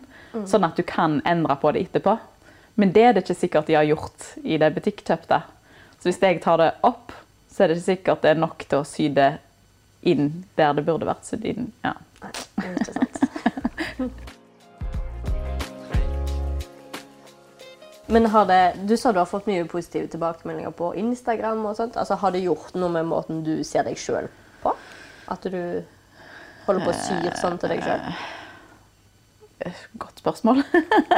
sånn 0.47 0.67
at 0.67 0.75
du 0.75 0.83
kan 0.87 1.21
endre 1.27 1.55
på 1.59 1.71
det 1.75 1.85
etterpå. 1.87 2.17
Men 2.75 2.91
det 2.95 3.05
er 3.07 3.15
det 3.15 3.23
ikke 3.23 3.37
sikkert 3.39 3.69
de 3.71 3.77
har 3.79 3.87
gjort 3.87 4.29
i 4.43 4.59
det 4.59 4.71
butikkkjøpte. 4.75 5.41
Så 5.95 6.09
hvis 6.09 6.21
jeg 6.21 6.41
tar 6.43 6.59
det 6.61 6.73
opp, 6.85 7.15
så 7.49 7.63
er 7.63 7.71
det 7.71 7.79
ikke 7.79 7.87
sikkert 7.87 8.25
det 8.25 8.33
er 8.33 8.41
nok 8.43 8.67
til 8.67 8.81
å 8.81 8.87
sy 8.87 9.07
det 9.15 9.31
inn 10.05 10.43
der 10.59 10.75
det 10.75 10.85
burde 10.85 11.07
vært 11.07 11.25
sydd 11.25 11.47
inn. 11.49 11.71
Ja. 11.87 11.95
Ikke 12.27 12.91
sant. 12.99 14.31
Men 18.07 18.25
har 18.29 18.45
det, 18.45 18.75
Du 18.85 18.97
sa 18.97 19.11
du 19.11 19.19
har 19.19 19.25
fått 19.29 19.47
mye 19.49 19.65
positive 19.65 20.07
tilbakemeldinger 20.07 20.71
på 20.71 20.93
Instagram. 20.95 21.65
og 21.65 21.75
sånt. 21.75 21.97
Altså, 21.97 22.15
Har 22.15 22.31
det 22.31 22.43
gjort 22.43 22.75
noe 22.75 22.89
med 22.89 23.05
måten 23.05 23.43
du 23.43 23.63
ser 23.63 23.83
deg 23.83 23.97
sjøl 23.97 24.29
på? 24.63 24.75
At 25.27 25.41
du 25.41 25.83
holder 26.65 26.85
på 26.85 26.91
å 26.91 26.99
sy 26.99 27.17
sånn 27.41 27.57
til 27.61 27.69
deg 27.69 27.81
sjøl? 27.83 28.01
Godt 29.97 30.19
spørsmål. 30.21 30.63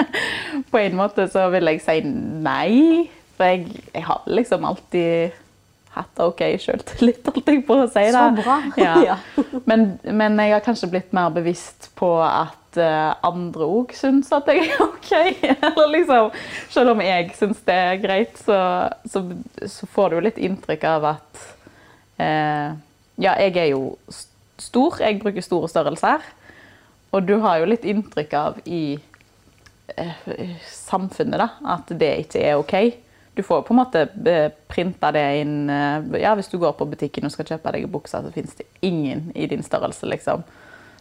på 0.71 0.77
en 0.79 0.95
måte 0.95 1.27
så 1.31 1.49
vil 1.51 1.67
jeg 1.73 1.81
si 1.83 1.99
nei. 2.05 3.09
For 3.37 3.51
jeg, 3.51 3.83
jeg 3.93 4.05
har 4.07 4.23
liksom 4.25 4.65
alltid 4.65 5.35
hatt 5.97 6.21
OK 6.23 6.43
sjøltillit, 6.61 7.25
holdt 7.27 7.51
jeg 7.51 7.63
på 7.67 7.77
å 7.83 7.87
si. 7.91 8.05
Da. 8.13 8.27
Så 8.29 8.43
bra. 8.43 8.57
Ja. 8.87 9.17
Men, 9.69 9.87
men 10.03 10.37
jeg 10.41 10.55
har 10.55 10.63
kanskje 10.65 10.89
blitt 10.91 11.13
mer 11.15 11.33
bevisst 11.35 11.89
på 11.99 12.11
at 12.23 12.79
eh, 12.79 13.11
andre 13.27 13.67
òg 13.67 13.93
syns 13.97 14.31
at 14.35 14.49
jeg 14.51 14.67
er 14.67 14.85
OK. 14.85 15.11
Eller 15.71 15.91
liksom, 15.95 16.31
selv 16.73 16.95
om 16.95 17.03
jeg 17.03 17.33
syns 17.39 17.61
det 17.67 17.77
er 17.89 18.01
greit, 18.03 18.39
så, 18.43 18.59
så, 19.09 19.23
så 19.65 19.89
får 19.93 20.15
du 20.15 20.25
litt 20.27 20.41
inntrykk 20.49 20.87
av 20.95 21.11
at 21.15 21.45
eh, 22.21 22.71
Ja, 23.17 23.33
jeg 23.41 23.55
er 23.57 23.71
jo 23.73 23.95
stor. 24.61 24.99
Jeg 25.01 25.19
bruker 25.21 25.45
store 25.45 25.69
størrelser. 25.71 26.23
Og 27.15 27.25
du 27.25 27.37
har 27.41 27.61
jo 27.61 27.69
litt 27.69 27.85
inntrykk 27.87 28.33
av 28.37 28.57
i 28.67 28.97
eh, 29.95 30.55
samfunnet 30.69 31.39
da, 31.39 31.49
at 31.77 31.93
det 31.97 32.13
ikke 32.25 32.43
er 32.43 32.61
OK. 32.61 32.75
Du 33.37 33.43
får 33.43 33.61
på 33.61 33.73
en 33.73 33.77
måte 33.77 34.07
eh, 34.25 34.47
printa 34.67 35.11
det 35.13 35.25
inn 35.43 35.69
eh, 35.69 36.21
Ja, 36.23 36.31
hvis 36.33 36.47
du 36.49 36.55
går 36.57 36.71
på 36.73 36.87
butikken 36.89 37.27
og 37.27 37.33
skal 37.35 37.45
kjøpe 37.45 37.73
deg 37.75 37.83
bukser, 37.93 38.23
så 38.25 38.31
finnes 38.33 38.55
det 38.57 38.65
ingen 38.81 39.27
i 39.37 39.45
din 39.45 39.61
størrelse, 39.61 40.09
liksom. 40.09 40.41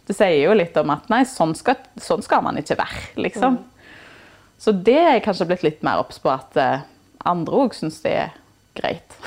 Det 0.05 0.13
sier 0.13 0.43
jo 0.43 0.53
litt 0.53 0.77
om 0.77 0.93
at 0.93 1.09
nei, 1.09 1.23
sånn 1.25 1.55
skal, 1.57 1.81
sånn 1.97 2.21
skal 2.21 2.45
man 2.45 2.61
ikke 2.61 2.77
være, 2.77 3.01
liksom. 3.25 3.57
Så 4.61 4.69
det 4.69 4.99
er 5.01 5.11
jeg 5.15 5.25
kanskje 5.25 5.49
blitt 5.49 5.65
litt 5.65 5.81
mer 5.81 6.03
obs 6.03 6.21
på 6.21 6.29
at 6.29 6.61
eh, 6.61 6.85
andre 7.25 7.65
òg 7.65 7.73
syns 7.73 7.97
det 8.05 8.13
er 8.21 8.37
greit. 8.77 9.17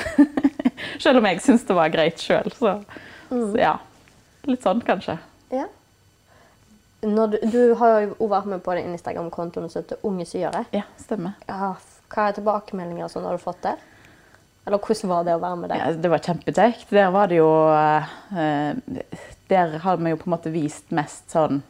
selv 1.02 1.18
om 1.18 1.26
jeg 1.26 1.42
syns 1.42 1.66
det 1.66 1.80
var 1.82 1.90
greit 1.90 2.22
sjøl, 2.22 2.54
så, 2.54 2.78
så 3.26 3.52
ja. 3.58 3.74
Litt 4.46 4.62
sånn, 4.62 4.86
kanskje. 4.86 5.18
Ja. 5.50 5.66
Du, 7.02 7.40
du 7.42 7.62
har 7.82 8.04
jo 8.06 8.30
vært 8.30 8.54
med 8.54 8.62
på 8.62 8.78
den 8.78 8.94
Instagram-kontoen 8.94 9.66
som 9.66 9.82
heter 9.82 10.06
Unge 10.06 10.30
syere. 10.30 10.68
Ja, 10.70 10.86
stemmer. 11.02 11.34
Ja, 11.50 11.74
hva 12.10 12.28
er 12.28 12.36
tilbakemeldinger 12.36 13.06
og 13.06 13.12
sånn 13.12 13.26
har 13.28 13.38
du 13.38 13.42
fått 13.42 13.62
der? 13.64 13.80
Eller 14.66 14.82
hvordan 14.82 15.10
var 15.10 15.26
det 15.26 15.34
å 15.34 15.42
være 15.42 15.58
med 15.60 15.72
der? 15.72 15.80
Ja, 15.80 15.92
det 15.96 16.10
var 16.12 16.24
kjempekjekt. 16.24 16.90
Der 16.92 17.12
var 17.14 17.30
det 17.30 17.38
jo 17.40 17.50
eh, 17.72 18.74
Der 19.50 19.78
har 19.82 19.96
vi 19.98 20.12
jo 20.12 20.18
på 20.20 20.28
en 20.28 20.34
måte 20.34 20.52
vist 20.52 20.92
mest 20.94 21.32
sånn 21.32 21.62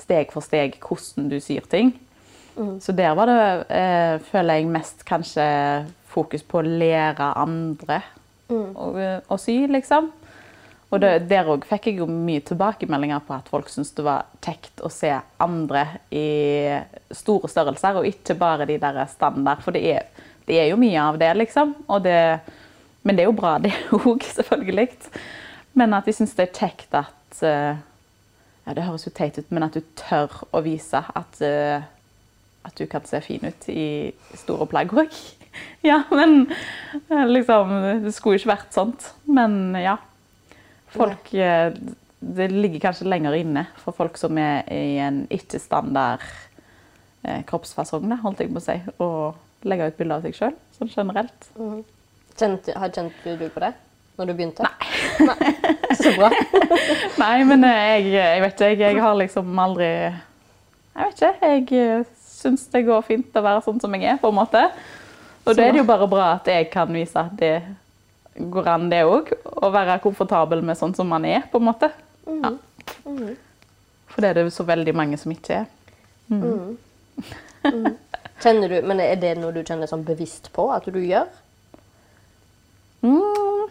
steg 0.00 0.32
for 0.34 0.42
steg 0.44 0.80
hvordan 0.82 1.30
du 1.30 1.38
syr 1.40 1.68
ting. 1.70 1.94
Så 2.54 2.92
der 2.94 3.14
var 3.18 3.26
det, 3.26 3.66
eh, 3.74 4.16
føler 4.30 4.60
jeg, 4.60 4.66
mest 4.70 5.02
kanskje 5.06 5.44
fokus 6.10 6.44
på 6.46 6.60
å 6.60 6.66
lære 6.66 7.32
andre 7.40 8.00
å, 8.50 8.90
å 9.26 9.38
sy, 9.40 9.64
liksom. 9.66 10.12
Og 10.94 11.00
det, 11.02 11.24
der 11.26 11.48
òg 11.50 11.64
fikk 11.66 11.88
jeg 11.88 11.96
jo 11.98 12.06
mye 12.06 12.42
tilbakemeldinger 12.46 13.22
på 13.26 13.34
at 13.34 13.48
folk 13.50 13.70
syntes 13.72 13.94
det 13.96 14.04
var 14.06 14.28
kjekt 14.44 14.82
å 14.84 14.90
se 14.92 15.10
andre 15.42 15.82
i 16.14 16.26
store 17.10 17.50
størrelser, 17.50 17.98
og 17.98 18.06
ikke 18.06 18.36
bare 18.38 18.68
de 18.68 18.76
der 18.78 19.00
standard. 19.10 19.64
For 19.64 19.74
det 19.74 19.82
er, 19.90 20.28
det 20.46 20.60
er 20.62 20.68
jo 20.70 20.78
mye 20.78 21.00
av 21.02 21.18
det, 21.18 21.32
liksom. 21.40 21.74
Det, 22.04 22.20
men 23.02 23.18
det 23.18 23.24
er 23.24 23.30
jo 23.32 23.38
bra, 23.40 23.56
det 23.64 23.74
òg, 23.98 24.22
selvfølgelig. 24.36 24.86
Men 25.74 25.98
at 25.98 26.06
de 26.06 26.14
syns 26.14 26.36
det 26.38 26.46
er 26.46 26.54
kjekt 26.60 26.94
at 26.94 27.42
eh, 27.42 27.82
ja, 28.64 28.72
Det 28.76 28.86
høres 28.86 29.08
jo 29.08 29.12
teit 29.16 29.40
ut, 29.40 29.50
men 29.50 29.66
at 29.66 29.74
du 29.74 29.82
tør 29.98 30.30
å 30.54 30.62
vise 30.64 31.02
at, 31.02 31.40
eh, 31.42 31.82
at 32.64 32.78
du 32.78 32.86
kan 32.88 33.02
se 33.08 33.18
fin 33.24 33.42
ut 33.42 33.66
i 33.72 33.88
store 34.38 34.70
plagg 34.70 34.94
òg. 34.94 35.10
Ja, 35.86 36.00
men 36.10 36.48
eh, 37.12 37.28
liksom 37.30 37.68
Det 38.02 38.10
skulle 38.16 38.40
ikke 38.40 38.54
vært 38.56 38.72
sånt. 38.74 39.12
Men 39.30 39.76
ja. 39.78 39.98
Folk 40.94 41.32
eh, 41.34 41.70
Det 42.18 42.48
ligger 42.52 42.86
kanskje 42.86 43.08
lenger 43.10 43.36
inne 43.36 43.66
for 43.82 43.96
folk 43.96 44.18
som 44.20 44.38
er 44.40 44.62
i 44.72 44.98
en 45.04 45.24
ikke-standard 45.34 46.22
eh, 47.24 47.42
kroppsfasong, 47.48 48.06
da, 48.08 48.20
holdt 48.22 48.40
jeg 48.40 48.52
på 48.54 48.62
å 48.62 48.64
si, 48.64 48.78
å 49.02 49.08
legge 49.68 49.90
ut 49.90 49.98
bilder 49.98 50.20
av 50.20 50.24
seg 50.24 50.38
sjøl, 50.38 50.54
sånn 50.76 50.92
generelt. 50.92 51.50
Kjente, 52.34 52.72
har 52.76 52.92
kjent 52.94 53.26
du 53.26 53.48
på 53.48 53.62
det 53.62 53.74
når 54.18 54.30
du 54.30 54.34
begynte? 54.38 54.64
Nei. 54.64 55.52
Så 55.98 56.14
bra. 56.16 56.30
Nei, 57.22 57.44
men 57.48 57.64
eh, 57.66 57.80
jeg, 57.94 58.10
jeg 58.14 58.42
vet 58.44 58.64
ikke. 58.66 58.88
Jeg, 58.88 59.00
har 59.02 59.16
liksom 59.18 59.62
aldri 59.66 59.88
Jeg 59.90 61.06
vet 61.08 61.24
ikke. 61.28 61.78
Jeg 61.80 62.04
syns 62.24 62.66
det 62.72 62.84
går 62.86 63.06
fint 63.06 63.38
å 63.38 63.44
være 63.44 63.64
sånn 63.64 63.80
som 63.82 63.94
jeg 63.96 64.14
er, 64.14 64.20
på 64.22 64.30
en 64.30 64.38
måte. 64.38 64.64
Og 65.44 65.56
da 65.56 65.64
er 65.64 65.74
det 65.74 65.82
jo 65.82 65.88
bare 65.88 66.08
bra 66.08 66.34
at 66.38 66.48
jeg 66.48 66.70
kan 66.72 66.92
vise 66.92 67.20
at 67.20 67.34
det 67.40 67.54
går 68.34 68.68
an, 68.68 68.88
det 68.90 69.04
òg. 69.06 69.30
Å 69.44 69.70
være 69.74 70.00
komfortabel 70.04 70.62
med 70.66 70.78
sånn 70.78 70.94
som 70.96 71.08
man 71.10 71.26
er, 71.28 71.46
på 71.50 71.60
en 71.60 71.68
måte. 71.68 71.90
Ja. 72.26 72.54
For 74.10 74.22
det 74.22 74.30
er 74.30 74.40
det 74.40 74.50
så 74.54 74.66
veldig 74.66 74.94
mange 74.96 75.18
som 75.20 75.32
ikke 75.34 75.62
er. 75.62 75.70
Kjenner 78.44 78.68
du, 78.68 78.76
men 78.86 79.00
Er 79.00 79.16
det 79.20 79.36
noe 79.38 79.54
du 79.54 79.62
kjenner 79.62 79.88
sånn 79.90 80.04
bevisst 80.06 80.50
på 80.54 80.68
at 80.74 80.86
du 80.90 81.00
gjør? 81.00 81.30
Mm. 83.04 83.70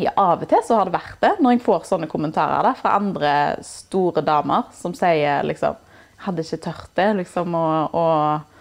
Ja, 0.00 0.12
av 0.16 0.40
og 0.42 0.48
til 0.48 0.62
så 0.64 0.78
har 0.78 0.88
det 0.88 0.96
vært 0.96 1.18
det. 1.20 1.32
Når 1.42 1.56
jeg 1.56 1.64
får 1.66 1.88
sånne 1.88 2.08
kommentarer 2.10 2.64
da, 2.64 2.72
fra 2.78 2.96
andre 2.98 3.32
store 3.66 4.24
damer 4.24 4.70
som 4.76 4.96
sier 4.96 5.44
liksom 5.46 5.80
Hadde 6.22 6.44
ikke 6.44 6.60
tørt 6.62 6.90
det, 6.94 7.08
liksom, 7.18 7.54
og, 7.58 7.94
og 7.98 8.51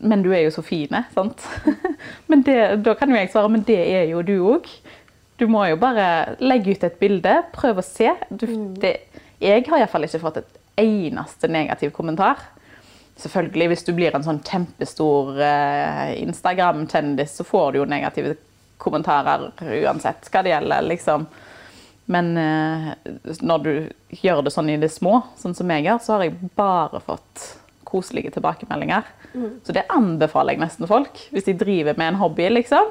Men 0.00 0.22
du 0.24 0.30
er 0.32 0.46
jo 0.46 0.54
så 0.54 0.64
fine, 0.64 1.04
sant? 1.14 1.44
men 2.30 2.44
det, 2.46 2.56
da 2.84 2.94
kan 2.96 3.10
jo 3.12 3.18
jeg 3.18 3.32
svare, 3.32 3.52
men 3.52 3.64
det 3.68 3.80
er 3.84 4.06
jo 4.10 4.22
du 4.24 4.36
òg. 4.54 4.68
Du 5.40 5.46
må 5.48 5.64
jo 5.68 5.76
bare 5.80 6.36
legge 6.40 6.74
ut 6.76 6.86
et 6.86 6.96
bilde, 7.00 7.34
prøve 7.52 7.82
å 7.82 7.86
se. 7.86 8.12
Du, 8.28 8.46
det, 8.80 8.94
jeg 9.40 9.66
har 9.68 9.82
iallfall 9.82 10.08
ikke 10.08 10.22
fått 10.22 10.40
et 10.42 10.58
eneste 10.80 11.48
negativ 11.52 11.92
kommentar. 11.96 12.40
Selvfølgelig, 13.20 13.68
hvis 13.72 13.84
du 13.84 13.92
blir 13.96 14.16
en 14.16 14.24
sånn 14.24 14.40
kjempestor 14.44 15.36
eh, 15.44 16.16
Instagram-kjendis, 16.22 17.36
så 17.36 17.44
får 17.44 17.72
du 17.72 17.80
jo 17.82 17.88
negative 17.88 18.34
kommentarer 18.80 19.50
uansett 19.60 20.28
hva 20.32 20.44
det 20.44 20.54
gjelder, 20.54 20.86
liksom. 20.88 21.26
Men 22.10 22.30
eh, 22.40 22.86
når 23.44 23.64
du 23.66 23.72
gjør 24.22 24.44
det 24.46 24.52
sånn 24.54 24.72
i 24.72 24.78
det 24.80 24.88
små, 24.92 25.20
sånn 25.38 25.54
som 25.56 25.70
jeg 25.70 25.84
gjør, 25.86 26.00
så 26.02 26.16
har 26.16 26.24
jeg 26.26 26.52
bare 26.58 27.02
fått 27.04 27.44
koselige 27.90 28.30
tilbakemeldinger. 28.34 29.06
Så 29.66 29.74
det 29.76 29.84
anbefaler 29.92 30.54
jeg 30.56 30.62
nesten 30.62 30.88
folk, 30.90 31.18
hvis 31.34 31.46
de 31.48 31.54
driver 31.60 31.98
med 31.98 32.12
en 32.14 32.20
hobby, 32.22 32.46
liksom. 32.50 32.90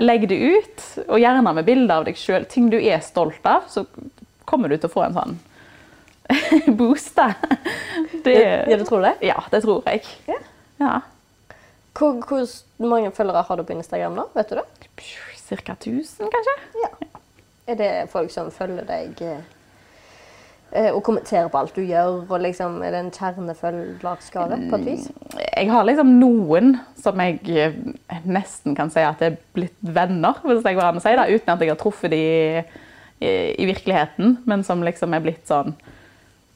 Legg 0.00 0.28
det 0.30 0.38
ut, 0.40 0.84
og 1.08 1.18
gjerne 1.20 1.42
med 1.54 1.66
bilder 1.66 1.98
av 2.00 2.06
deg 2.06 2.16
sjøl. 2.16 2.46
Ting 2.48 2.70
du 2.72 2.78
er 2.80 3.02
stolt 3.04 3.44
av, 3.48 3.66
så 3.68 3.84
kommer 4.48 4.68
du 4.72 4.76
til 4.78 4.88
å 4.88 4.92
få 4.94 5.02
en 5.08 5.16
sånn 5.18 5.34
boost, 6.78 7.14
da. 7.18 7.30
Det, 8.24 8.36
Ja, 8.70 8.76
du 8.80 8.84
tror 8.88 9.02
det? 9.04 9.14
ja, 9.20 9.42
det 9.52 9.60
tror 9.64 9.82
jeg. 9.90 10.04
Ja. 10.30 10.38
Ja. 10.80 10.94
Hvor, 11.94 12.16
hvor 12.26 12.88
mange 12.90 13.12
følgere 13.14 13.44
har 13.46 13.56
du 13.60 13.64
på 13.68 13.76
Instagram 13.76 14.16
nå? 14.18 14.24
Vet 14.34 14.48
du 14.50 14.56
det? 14.58 14.64
Cirka 15.44 15.76
1000, 15.76 16.30
kanskje? 16.32 16.54
Ja. 16.80 16.88
Er 17.68 17.76
det 17.78 17.90
folk 18.12 18.32
som 18.32 18.48
følger 18.52 18.84
deg 18.88 19.20
eh, 19.24 19.44
og 20.74 21.02
kommenterer 21.06 21.46
på 21.52 21.60
alt 21.60 21.76
du 21.76 21.82
gjør? 21.86 22.24
og 22.28 22.40
liksom, 22.42 22.80
Er 22.82 22.94
det 22.94 23.00
en 23.04 23.12
kjernefølgerskare 23.14 24.58
vis? 24.82 25.06
Jeg 25.38 25.70
har 25.70 25.86
liksom 25.86 26.16
noen 26.18 26.74
som 26.98 27.20
jeg 27.22 27.38
eh, 27.54 27.76
nesten 28.26 28.74
kan 28.74 28.90
si 28.90 29.04
at 29.04 29.22
er 29.22 29.38
blitt 29.54 29.76
venner, 29.80 30.40
hvis 30.42 30.64
jeg 30.64 30.78
går 30.78 30.88
an 30.88 30.98
å 30.98 31.04
si 31.04 31.14
det, 31.14 31.28
uten 31.30 31.54
at 31.54 31.62
jeg 31.62 31.70
har 31.70 31.80
truffet 31.80 32.10
de 32.10 32.20
i, 33.22 33.30
i, 33.54 33.66
virkeligheten, 33.70 34.38
men 34.44 34.66
som 34.66 34.82
liksom 34.84 35.14
er 35.14 35.24
blitt 35.24 35.46
sånn 35.50 35.74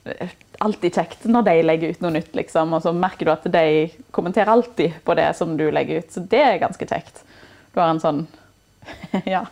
eh, 0.04 0.36
Alltid 0.58 0.96
kjekt 0.98 1.26
når 1.30 1.44
de 1.46 1.52
legger 1.62 1.92
ut 1.94 2.00
noe 2.02 2.16
nytt, 2.16 2.32
liksom, 2.34 2.72
og 2.74 2.82
så 2.82 2.90
merker 2.90 3.28
du 3.28 3.30
at 3.30 3.44
de 3.46 3.92
kommenterer 4.10 4.50
alltid 4.50 4.96
på 5.06 5.14
det 5.14 5.28
som 5.38 5.52
du 5.54 5.68
legger 5.70 6.02
ut, 6.02 6.10
så 6.10 6.24
det 6.26 6.40
er 6.42 6.58
ganske 6.58 6.88
kjekt. 6.90 7.22
Du 7.70 7.78
har 7.78 7.92
en 7.92 8.02
sånn 8.02 8.24
Ja, 9.36 9.44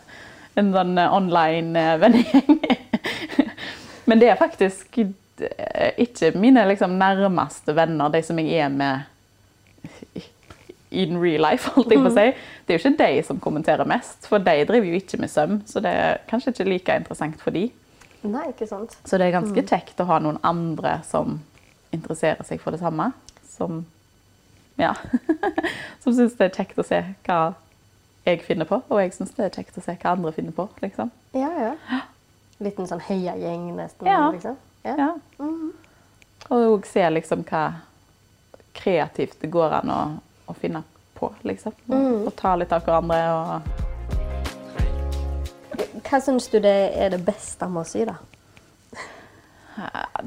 en 0.59 0.73
sånn 0.75 0.99
eh, 0.99 1.15
online 1.15 1.79
eh, 1.79 1.99
vennegjeng. 2.03 2.59
Men 4.07 4.23
det 4.23 4.31
er 4.31 4.39
faktisk 4.41 4.99
eh, 4.99 5.93
ikke 6.03 6.33
mine 6.39 6.65
liksom, 6.71 6.97
nærmeste 7.01 7.75
venner, 7.77 8.11
de 8.13 8.23
som 8.25 8.39
jeg 8.41 8.65
er 8.67 8.73
med 8.73 10.23
in 10.91 11.19
real 11.21 11.43
life, 11.43 11.71
holdt 11.75 11.93
jeg 11.93 12.03
på 12.03 12.11
å 12.11 12.15
si. 12.15 12.29
Det 12.67 12.75
er 12.75 12.79
jo 12.79 12.85
ikke 12.85 13.01
de 13.03 13.25
som 13.27 13.41
kommenterer 13.43 13.89
mest, 13.89 14.29
for 14.31 14.43
de 14.43 14.63
driver 14.69 14.87
jo 14.89 15.01
ikke 15.01 15.21
med 15.21 15.33
søm, 15.33 15.59
så 15.69 15.83
det 15.85 15.93
er 15.93 16.23
kanskje 16.31 16.55
ikke 16.55 16.69
like 16.71 16.97
interessant 17.03 17.43
for 17.43 17.55
de. 17.55 17.67
Nei, 18.27 18.49
ikke 18.51 18.69
sant. 18.71 18.97
Så 19.07 19.19
det 19.19 19.29
er 19.29 19.37
ganske 19.37 19.67
kjekt 19.67 20.01
å 20.03 20.09
ha 20.09 20.19
noen 20.23 20.41
andre 20.47 20.99
som 21.07 21.41
interesserer 21.95 22.47
seg 22.47 22.63
for 22.63 22.75
det 22.75 22.81
samme. 22.83 23.11
Som 23.47 23.85
ja, 24.81 24.95
som 26.03 26.13
syns 26.13 26.35
det 26.37 26.51
er 26.51 26.59
kjekt 26.59 26.81
å 26.81 26.85
se 26.87 27.01
hva 27.27 27.41
jeg 28.27 28.43
finner 28.45 28.69
på, 28.69 28.81
og 28.83 29.01
jeg 29.01 29.15
syns 29.15 29.33
det 29.37 29.47
er 29.47 29.55
kjekt 29.55 29.79
å 29.79 29.85
se 29.85 29.95
hva 29.95 30.17
andre 30.17 30.35
finner 30.35 30.55
på. 30.57 30.69
liksom. 30.83 31.13
Ja, 31.37 31.51
ja. 31.63 32.03
Liten 32.59 32.89
sånn 32.89 33.03
heiagjeng, 33.05 33.69
nesten. 33.77 34.09
Ja. 34.09 34.31
liksom. 34.33 34.57
Ja. 34.87 34.95
Ja. 34.97 35.11
Og 36.47 36.77
òg 36.77 36.87
se 36.87 37.03
liksom 37.11 37.43
hva 37.49 37.65
kreativt 38.77 39.41
det 39.43 39.51
går 39.51 39.81
an 39.81 39.91
å, 39.91 40.01
å 40.47 40.55
finne 40.57 40.83
på, 41.17 41.33
liksom. 41.49 41.75
Og, 41.89 42.27
og 42.29 42.33
ta 42.39 42.55
litt 42.57 42.73
av 42.77 42.85
hverandre 42.87 43.21
og 43.35 43.85
Hva 46.07 46.21
syns 46.23 46.47
du 46.53 46.61
det 46.63 46.93
er 46.95 47.11
det 47.17 47.23
beste 47.27 47.67
med 47.73 47.83
å 47.83 47.89
sy, 47.89 48.05
da? 48.07 48.15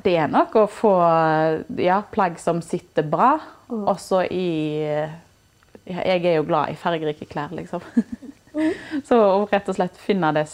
Det 0.04 0.14
er 0.20 0.28
nok 0.30 0.56
å 0.60 0.66
få 0.70 0.94
ja, 1.82 2.02
plagg 2.12 2.38
som 2.42 2.62
sitter 2.62 3.06
bra. 3.08 3.32
Også 3.70 4.22
i 4.30 4.50
Jeg 5.90 6.20
er 6.20 6.36
jo 6.36 6.46
glad 6.46 6.70
i 6.74 6.78
fargerike 6.78 7.26
klær, 7.30 7.54
liksom. 7.58 7.82
Så 9.08 9.18
å 9.18 9.48
rett 9.50 9.70
og 9.70 9.78
slett 9.78 9.98
finne 9.98 10.34
det 10.36 10.46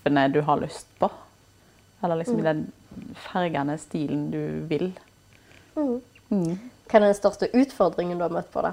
stoffene 0.00 0.28
du 0.28 0.40
har 0.40 0.60
lyst 0.60 0.86
på. 0.98 1.10
Eller 2.02 2.16
liksom 2.16 2.38
i 2.38 2.42
den 2.42 2.72
fargende 3.14 3.78
stilen 3.78 4.30
du 4.30 4.66
vil. 4.68 4.92
Hva 5.74 6.96
er 6.96 7.04
den 7.04 7.14
største 7.14 7.50
utfordringen 7.52 8.18
du 8.18 8.24
har 8.24 8.32
møtt 8.32 8.50
på? 8.52 8.62
da? 8.62 8.72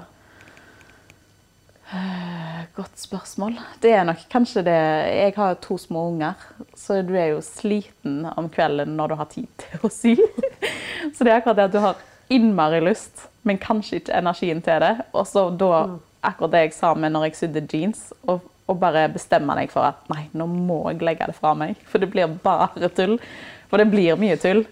Godt 2.76 2.98
spørsmål. 2.98 3.58
Det 3.80 3.92
er 3.92 4.04
nok 4.04 4.18
kanskje 4.30 4.62
det 4.62 4.72
Jeg 4.72 5.32
har 5.36 5.54
to 5.54 5.78
små 5.78 6.08
unger, 6.08 6.34
så 6.76 7.02
du 7.02 7.14
er 7.16 7.32
jo 7.34 7.40
sliten 7.40 8.26
om 8.36 8.48
kvelden 8.48 8.96
når 8.96 9.08
du 9.08 9.14
har 9.14 9.28
tid 9.30 9.48
til 9.58 9.78
å 9.82 9.88
sy. 9.88 10.16
Så 11.14 11.24
det 11.24 11.30
er 11.32 11.38
akkurat 11.38 11.56
det 11.56 11.64
at 11.68 11.72
du 11.72 11.78
har 11.80 11.96
innmari 12.28 12.80
lyst, 12.82 13.28
men 13.42 13.56
kanskje 13.58 14.00
ikke 14.00 14.18
energien 14.18 14.60
til 14.62 14.82
det. 14.82 15.06
Og 15.14 15.24
så 15.26 15.46
da 15.50 15.98
akkurat 16.26 16.52
det 16.52 16.60
jeg 16.66 16.74
sa 16.76 16.90
med 16.94 17.14
når 17.14 17.28
jeg 17.28 17.36
sydde 17.38 17.62
jeans, 17.72 18.12
og, 18.26 18.42
og 18.68 18.76
bare 18.80 19.06
bestemme 19.12 19.54
deg 19.56 19.70
for 19.72 19.82
at 19.88 19.96
nei, 20.12 20.26
nå 20.36 20.44
må 20.50 20.80
jeg 20.90 21.00
legge 21.06 21.26
det 21.30 21.36
fra 21.38 21.54
meg. 21.56 21.76
For 21.88 21.98
det 22.02 22.10
blir 22.12 22.26
bare 22.44 22.88
tull. 22.96 23.16
For 23.70 23.76
det 23.80 23.88
blir 23.92 24.16
mye 24.20 24.36
tull. 24.40 24.64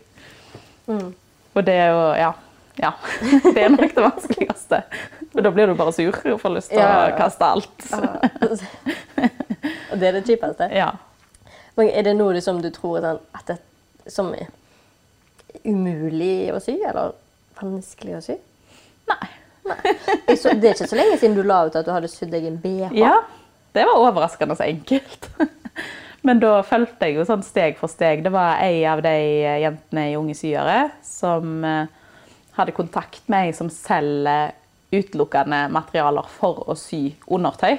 Og 0.87 1.63
det 1.65 1.75
er 1.81 1.89
jo 1.95 2.03
Ja. 2.21 2.33
ja. 2.83 2.93
Det 3.55 3.63
er 3.65 3.69
nok 3.73 3.95
det 3.97 4.05
vanskeligste. 4.05 4.83
Og 5.37 5.43
da 5.45 5.51
blir 5.53 5.67
du 5.67 5.75
bare 5.79 5.93
sur 5.97 6.13
og 6.33 6.41
får 6.41 6.51
lyst 6.59 6.71
til 6.71 6.79
Ja. 6.79 7.09
å 7.09 7.17
kaste 7.17 7.45
alt. 7.45 7.91
Og 9.91 9.99
det 10.01 10.09
er 10.09 10.13
det 10.19 10.25
kjipeste. 10.29 10.69
Ja. 10.77 10.91
Men 11.77 11.91
er 11.93 12.03
det 12.07 12.15
noe 12.17 12.41
som 12.45 12.61
du 12.63 12.69
tror 12.73 12.99
er 12.99 13.03
sånn, 13.09 13.21
at 13.37 13.47
det, 13.51 13.57
som 14.13 14.27
er 14.37 14.47
umulig 15.65 16.53
å 16.55 16.61
sy, 16.63 16.77
eller 16.85 17.13
vanskelig 17.61 18.17
å 18.19 18.23
sy? 18.25 18.37
Nei. 19.11 19.29
Er 19.67 20.55
det 20.55 20.69
er 20.71 20.75
ikke 20.77 20.87
så 20.89 20.97
lenge 20.99 21.19
siden 21.19 21.35
du 21.37 21.43
la 21.47 21.65
ut 21.67 21.77
at 21.77 21.87
du 21.87 21.91
hadde 21.93 22.09
sydd 22.11 22.31
deg 22.31 22.45
en 22.47 22.59
BH. 22.63 22.93
Ja, 22.97 23.17
det 23.77 23.85
var 23.87 24.01
overraskende 24.01 24.57
så 24.57 24.67
enkelt. 24.67 25.31
Men 26.27 26.41
da 26.43 26.59
fulgte 26.67 27.07
jeg 27.07 27.21
jo 27.21 27.27
sånn 27.29 27.45
steg 27.47 27.77
for 27.79 27.93
steg. 27.93 28.25
Det 28.25 28.33
var 28.35 28.59
ei 28.65 28.81
av 28.89 29.03
de 29.05 29.15
jentene 29.63 30.09
i 30.11 30.17
Unge 30.19 30.35
syere 30.35 30.89
som 31.07 31.61
eh, 31.65 31.93
hadde 32.57 32.75
kontakt 32.75 33.29
med 33.31 33.51
ei 33.51 33.53
som 33.55 33.71
selger 33.71 34.57
utelukkende 34.95 35.67
materialer 35.75 36.27
for 36.39 36.65
å 36.67 36.75
sy 36.79 37.11
undertøy. 37.27 37.77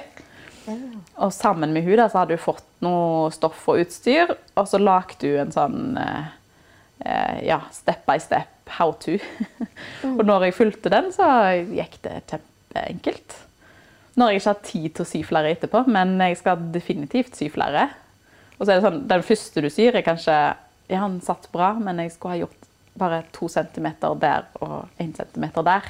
Og 0.68 1.32
sammen 1.32 1.72
med 1.72 1.86
hun 1.86 1.96
da, 1.98 2.06
så 2.08 2.22
hadde 2.22 2.36
hun 2.36 2.44
fått 2.44 2.66
noe 2.84 3.28
stoff 3.34 3.62
og 3.72 3.82
utstyr, 3.82 4.34
og 4.56 4.68
så 4.68 4.80
lagde 4.80 5.32
hun 5.32 5.46
en 5.46 5.54
sånn 5.54 6.00
eh, 6.00 6.30
eh, 7.04 7.36
ja, 7.48 7.62
step 7.74 8.04
by 8.08 8.20
step 8.22 8.72
how 8.78 8.92
to. 9.02 9.16
og 10.18 10.24
når 10.28 10.48
jeg 10.48 10.58
fulgte 10.60 10.92
den, 10.92 11.12
så 11.12 11.28
gikk 11.72 12.00
det 12.04 12.20
kjempeenkelt. 12.30 13.38
Nå 14.18 14.26
har 14.26 14.34
jeg 14.34 14.42
ikke 14.42 14.52
hatt 14.52 14.66
tid 14.66 14.94
til 14.96 15.04
å 15.04 15.08
sy 15.08 15.22
flere 15.26 15.50
etterpå, 15.54 15.84
men 15.94 16.16
jeg 16.18 16.40
skal 16.40 16.62
definitivt 16.74 17.38
sy 17.38 17.46
flere. 17.54 17.86
Og 18.58 18.64
så 18.64 18.72
er 18.72 18.80
det 18.80 18.86
sånn, 18.88 19.04
Den 19.06 19.22
første 19.22 19.62
du 19.62 19.68
syr, 19.70 19.94
er 19.94 20.06
kanskje 20.06 20.34
Ja, 20.88 21.02
han 21.04 21.20
satt 21.22 21.46
bra, 21.52 21.74
men 21.78 22.00
jeg 22.02 22.14
skulle 22.14 22.34
ha 22.34 22.40
gjort 22.40 22.66
bare 22.98 23.20
to 23.30 23.46
centimeter 23.52 24.16
der 24.18 24.46
og 24.58 24.88
én 24.98 25.12
centimeter 25.14 25.62
der. 25.62 25.84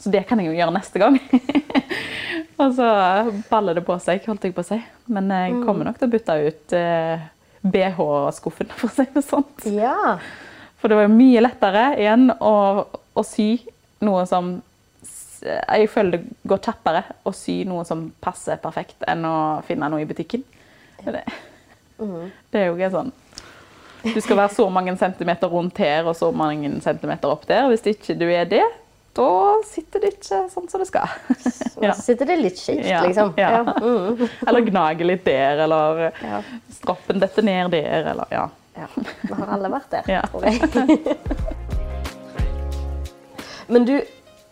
Så 0.00 0.10
det 0.10 0.24
kan 0.26 0.40
jeg 0.40 0.48
jo 0.48 0.56
gjøre 0.56 0.74
neste 0.74 0.98
gang. 0.98 1.18
og 2.60 2.72
så 2.74 2.88
baller 3.50 3.76
det 3.76 3.84
på 3.86 3.98
seg, 4.02 4.24
holdt 4.26 4.48
jeg 4.48 4.56
på 4.56 4.64
å 4.64 4.70
si. 4.70 4.80
Men 5.12 5.28
jeg 5.30 5.60
kommer 5.66 5.86
nok 5.86 6.00
til 6.00 6.08
å 6.08 6.14
bytte 6.14 6.38
ut 6.40 6.74
eh, 6.78 7.28
BH-skuffen, 7.60 8.72
for 8.72 8.88
å 8.88 8.96
si 8.96 9.06
det 9.12 9.22
sånn. 9.28 9.46
Ja. 9.76 10.16
For 10.80 10.88
det 10.88 10.96
var 10.96 11.06
jo 11.06 11.12
mye 11.12 11.44
lettere 11.44 11.84
igjen 12.00 12.30
å, 12.32 12.54
å 12.88 13.26
sy 13.28 13.50
noe 14.00 14.24
som 14.26 14.56
Jeg 15.44 15.88
føler 15.92 16.10
det 16.18 16.24
går 16.48 16.58
kjappere 16.66 17.02
å 17.26 17.32
sy 17.34 17.64
noe 17.68 17.84
som 17.88 18.10
passer 18.22 18.56
perfekt, 18.62 18.96
enn 19.08 19.24
å 19.24 19.34
finne 19.68 19.88
noe 19.92 20.00
i 20.02 20.06
butikken. 20.08 20.42
Det, 21.04 21.22
det 22.52 22.60
er 22.60 22.66
jo 22.68 22.74
ikke 22.76 22.90
sånn 22.92 23.10
Du 24.02 24.20
skal 24.20 24.36
være 24.36 24.52
så 24.52 24.66
mange 24.72 24.92
centimeter 25.00 25.48
rundt 25.52 25.78
her 25.80 26.04
og 26.08 26.16
så 26.16 26.28
mange 26.32 26.80
centimeter 26.84 27.28
opp 27.32 27.46
der. 27.48 27.68
Hvis 27.72 27.86
ikke 27.88 28.14
du 28.20 28.26
er 28.32 28.44
det, 28.48 28.62
da 29.16 29.26
sitter 29.66 30.00
det 30.04 30.10
ikke 30.14 30.38
sånn 30.52 30.68
som 30.70 30.80
det 30.80 30.86
skal. 30.88 31.08
Så 31.40 31.92
sitter 32.04 32.26
det 32.30 32.36
litt 32.40 32.58
skjevt, 32.60 32.86
liksom. 33.08 33.32
ja. 33.40 33.50
Ja. 33.58 33.62
Mm. 33.80 34.28
Eller 34.48 34.60
gnager 34.68 35.04
litt 35.08 35.24
der, 35.26 35.58
eller 35.66 35.90
Ja. 36.22 36.42
stroppen 36.76 37.20
detter 37.20 37.42
ned 37.44 37.70
der, 37.74 38.04
eller 38.12 38.26
ja. 38.32 38.46
Ja, 38.76 38.86
vi 38.96 39.32
har 39.34 39.48
alle 39.56 39.68
vært 39.72 39.90
der, 39.92 40.02
Ja. 40.08 40.22
tror 40.30 40.44
jeg. 40.46 40.60
Men 43.70 43.84
du 43.86 43.96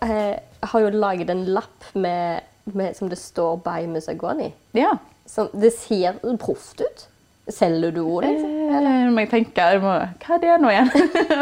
eh, 0.00 0.36
har 0.60 0.80
jo 0.84 0.90
laget 0.94 1.30
en 1.30 1.44
lapp 1.54 1.84
med, 1.94 2.42
med, 2.64 2.96
som 2.96 3.08
det 3.08 3.18
står 3.18 3.60
'By 3.64 3.86
Musagoni'. 3.86 4.52
ja. 4.72 4.96
Som, 5.28 5.48
det 5.52 5.74
ser 5.76 6.16
proft 6.40 6.80
ut. 6.80 7.08
Selger 7.52 7.90
du 7.92 8.00
ordet? 8.00 8.30
Liksom? 8.30 8.76
Eh, 8.76 9.10
må 9.12 9.20
jeg 9.20 9.28
tenke, 9.28 9.60
jeg 9.60 9.80
må, 9.82 9.92
Hva 10.24 10.36
er 10.36 10.40
det 10.40 10.54
nå 10.60 10.70
igjen? 10.72 10.88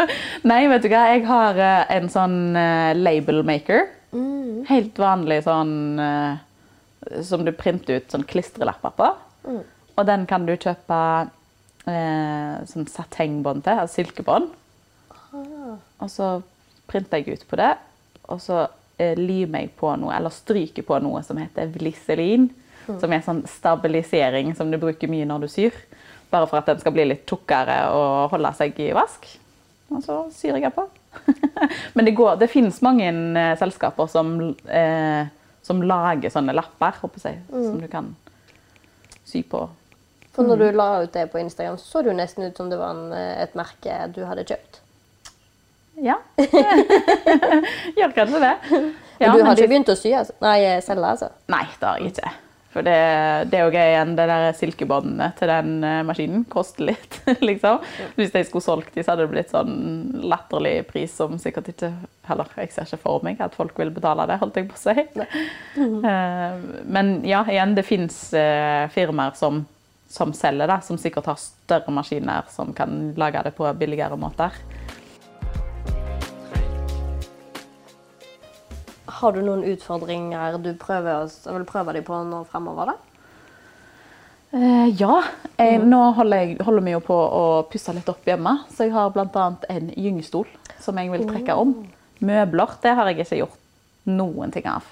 Nei, 0.51 0.67
vet 0.67 0.83
du 0.83 0.89
hva. 0.91 1.05
Jeg 1.15 1.23
har 1.27 1.61
eh, 1.63 1.95
en 1.95 2.11
sånn 2.11 2.37
uh, 2.59 2.91
labelmaker. 2.99 3.87
Mm. 4.11 4.67
Helt 4.67 4.99
vanlig 4.99 5.45
sånn 5.47 6.03
uh, 6.03 7.23
som 7.23 7.47
du 7.47 7.53
printer 7.55 8.01
ut 8.01 8.11
sånn 8.11 8.27
klistrelapper 8.27 8.95
på. 8.99 9.11
Og 9.97 10.07
den 10.11 10.27
kan 10.27 10.47
du 10.47 10.55
kjøpe 10.55 11.01
uh, 11.87 12.55
sånn 12.67 12.91
satengbånd 12.91 13.67
til, 13.67 13.85
altså 13.87 14.03
silkebånd. 14.03 14.51
Og 15.37 16.11
så 16.11 16.37
printer 16.91 17.23
jeg 17.23 17.37
ut 17.37 17.47
på 17.51 17.59
det, 17.59 17.73
og 18.31 18.41
så 18.43 18.63
eh, 18.65 18.76
limer 18.99 19.53
meg 19.53 19.73
på 19.77 19.91
noe, 20.01 20.15
eller 20.17 20.33
stryker 20.33 20.85
på 20.87 20.99
noe 21.05 21.21
som 21.27 21.37
heter 21.41 21.69
Vliselin. 21.75 22.49
Som 22.87 23.13
er 23.13 23.25
sånn 23.27 23.43
stabilisering 23.51 24.53
som 24.55 24.71
du 24.71 24.79
bruker 24.79 25.11
mye 25.11 25.27
når 25.27 25.47
du 25.47 25.49
syr. 25.51 25.75
Bare 26.31 26.47
for 26.47 26.61
at 26.61 26.69
den 26.71 26.79
skal 26.79 26.95
bli 26.95 27.09
litt 27.09 27.27
tjukkere 27.27 27.81
og 27.95 28.31
holde 28.35 28.53
seg 28.59 28.79
i 28.83 28.93
vask. 28.95 29.27
Og 29.91 30.03
så 30.05 30.21
syr 30.35 30.59
jeg 30.59 30.75
på. 30.75 30.87
Men 31.95 32.07
det, 32.07 32.15
går, 32.19 32.37
det 32.41 32.51
finnes 32.53 32.79
mange 32.85 33.09
eh, 33.09 33.55
selskaper 33.59 34.11
som, 34.11 34.37
eh, 34.67 35.27
som 35.67 35.83
lager 35.83 36.33
sånne 36.33 36.55
lapper 36.57 36.99
jeg, 37.23 37.43
som 37.51 37.79
du 37.81 37.89
kan 37.91 38.15
sy 39.27 39.43
på. 39.47 39.67
For 40.37 40.45
når 40.45 40.61
du 40.61 40.67
la 40.77 40.89
ut 41.03 41.15
det 41.15 41.31
på 41.33 41.41
Instagram, 41.41 41.79
så 41.81 41.87
så 41.87 42.03
det 42.03 42.13
jo 42.13 42.19
nesten 42.19 42.45
ut 42.45 42.59
som 42.59 42.69
det 42.71 42.79
var 42.81 42.93
en, 42.93 43.13
eh, 43.17 43.43
et 43.43 43.55
merke 43.57 44.01
du 44.13 44.25
hadde 44.29 44.45
kjøpt. 44.45 44.83
Ja. 46.05 46.19
Gjør 47.97 48.17
kanskje 48.17 48.41
det. 48.43 48.55
Ja, 49.21 49.31
du 49.33 49.43
har 49.45 49.55
ikke 49.57 49.71
begynt 49.71 49.93
å 49.93 49.97
sy? 49.97 50.11
Altså. 50.17 50.35
Nei, 50.45 50.59
selge, 50.85 51.13
altså? 51.15 51.31
Nei, 51.53 51.63
det 51.81 51.89
har 51.89 52.03
jeg 52.03 52.13
ikke. 52.13 52.33
For 52.77 52.85
det, 52.85 52.97
det 53.49 53.57
er 53.57 53.63
jo 53.65 53.73
gøy 53.73 53.87
igjen, 53.89 54.11
det 54.19 54.25
der 54.29 54.51
silkebåndene 54.59 55.31
til 55.39 55.49
den 55.49 55.71
eh, 55.81 56.03
maskinen 56.05 56.43
koster 56.53 56.91
litt, 56.91 57.15
liksom. 57.49 57.79
Hvis 58.19 58.35
jeg 58.37 58.49
skulle 58.51 58.67
solgt 58.67 58.91
de, 58.93 59.01
så 59.01 59.15
hadde 59.15 59.25
det 59.25 59.33
blitt 59.33 59.55
sånn 59.55 59.79
latterlig 60.29 60.75
pris 60.91 61.15
som 61.17 61.39
sikkert 61.41 61.73
ikke 61.73 61.95
Heller, 62.27 62.51
jeg 62.59 62.73
ser 62.75 62.89
ikke 62.91 62.99
for 63.05 63.23
meg 63.25 63.41
at 63.41 63.55
folk 63.57 63.77
vil 63.79 63.93
betale 63.95 64.27
det, 64.29 64.37
holdt 64.43 64.57
jeg 64.61 64.69
på 64.69 64.77
å 64.77 64.83
si. 64.83 65.07
Eh, 66.11 66.61
Men 66.91 67.11
ja, 67.29 67.41
igjen, 67.49 67.73
det 67.79 67.87
fins 67.87 68.19
firmaer 68.93 69.37
som, 69.39 69.63
som 70.11 70.33
selger 70.37 70.69
det, 70.69 70.81
som 70.85 70.99
sikkert 71.01 71.29
har 71.33 71.41
større 71.41 71.93
maskiner 71.95 72.49
som 72.53 72.73
kan 72.77 73.15
lage 73.17 73.45
det 73.47 73.55
på 73.57 73.71
billigere 73.79 74.19
måter. 74.21 74.53
Har 79.17 79.33
du 79.33 79.43
noen 79.45 79.65
utfordringer 79.65 80.59
du 80.61 80.73
prøver 80.81 81.29
vil 81.47 81.69
prøve 81.69 81.95
deg 81.97 82.05
på 82.07 82.19
nå 82.29 82.43
fremover? 82.51 82.93
da? 82.93 83.17
Eh, 84.57 84.89
ja. 85.01 85.23
Jeg, 85.57 85.81
nå 85.85 86.01
holder, 86.17 86.43
jeg, 86.43 86.59
holder 86.65 86.85
vi 86.85 86.95
jo 86.95 87.03
på 87.05 87.17
å 87.17 87.45
pusse 87.71 87.95
litt 87.97 88.09
opp 88.13 88.27
hjemme. 88.29 88.59
Så 88.73 88.87
jeg 88.87 88.95
har 88.95 89.13
bl.a. 89.15 89.47
en 89.73 89.91
gyngestol 89.95 90.49
som 90.83 90.99
jeg 91.01 91.13
vil 91.13 91.27
trekke 91.29 91.57
om. 91.59 91.75
Møbler 92.25 92.77
det 92.83 92.95
har 92.97 93.11
jeg 93.11 93.25
ikke 93.25 93.41
gjort 93.43 93.63
noen 94.07 94.53
ting 94.55 94.69
av. 94.71 94.87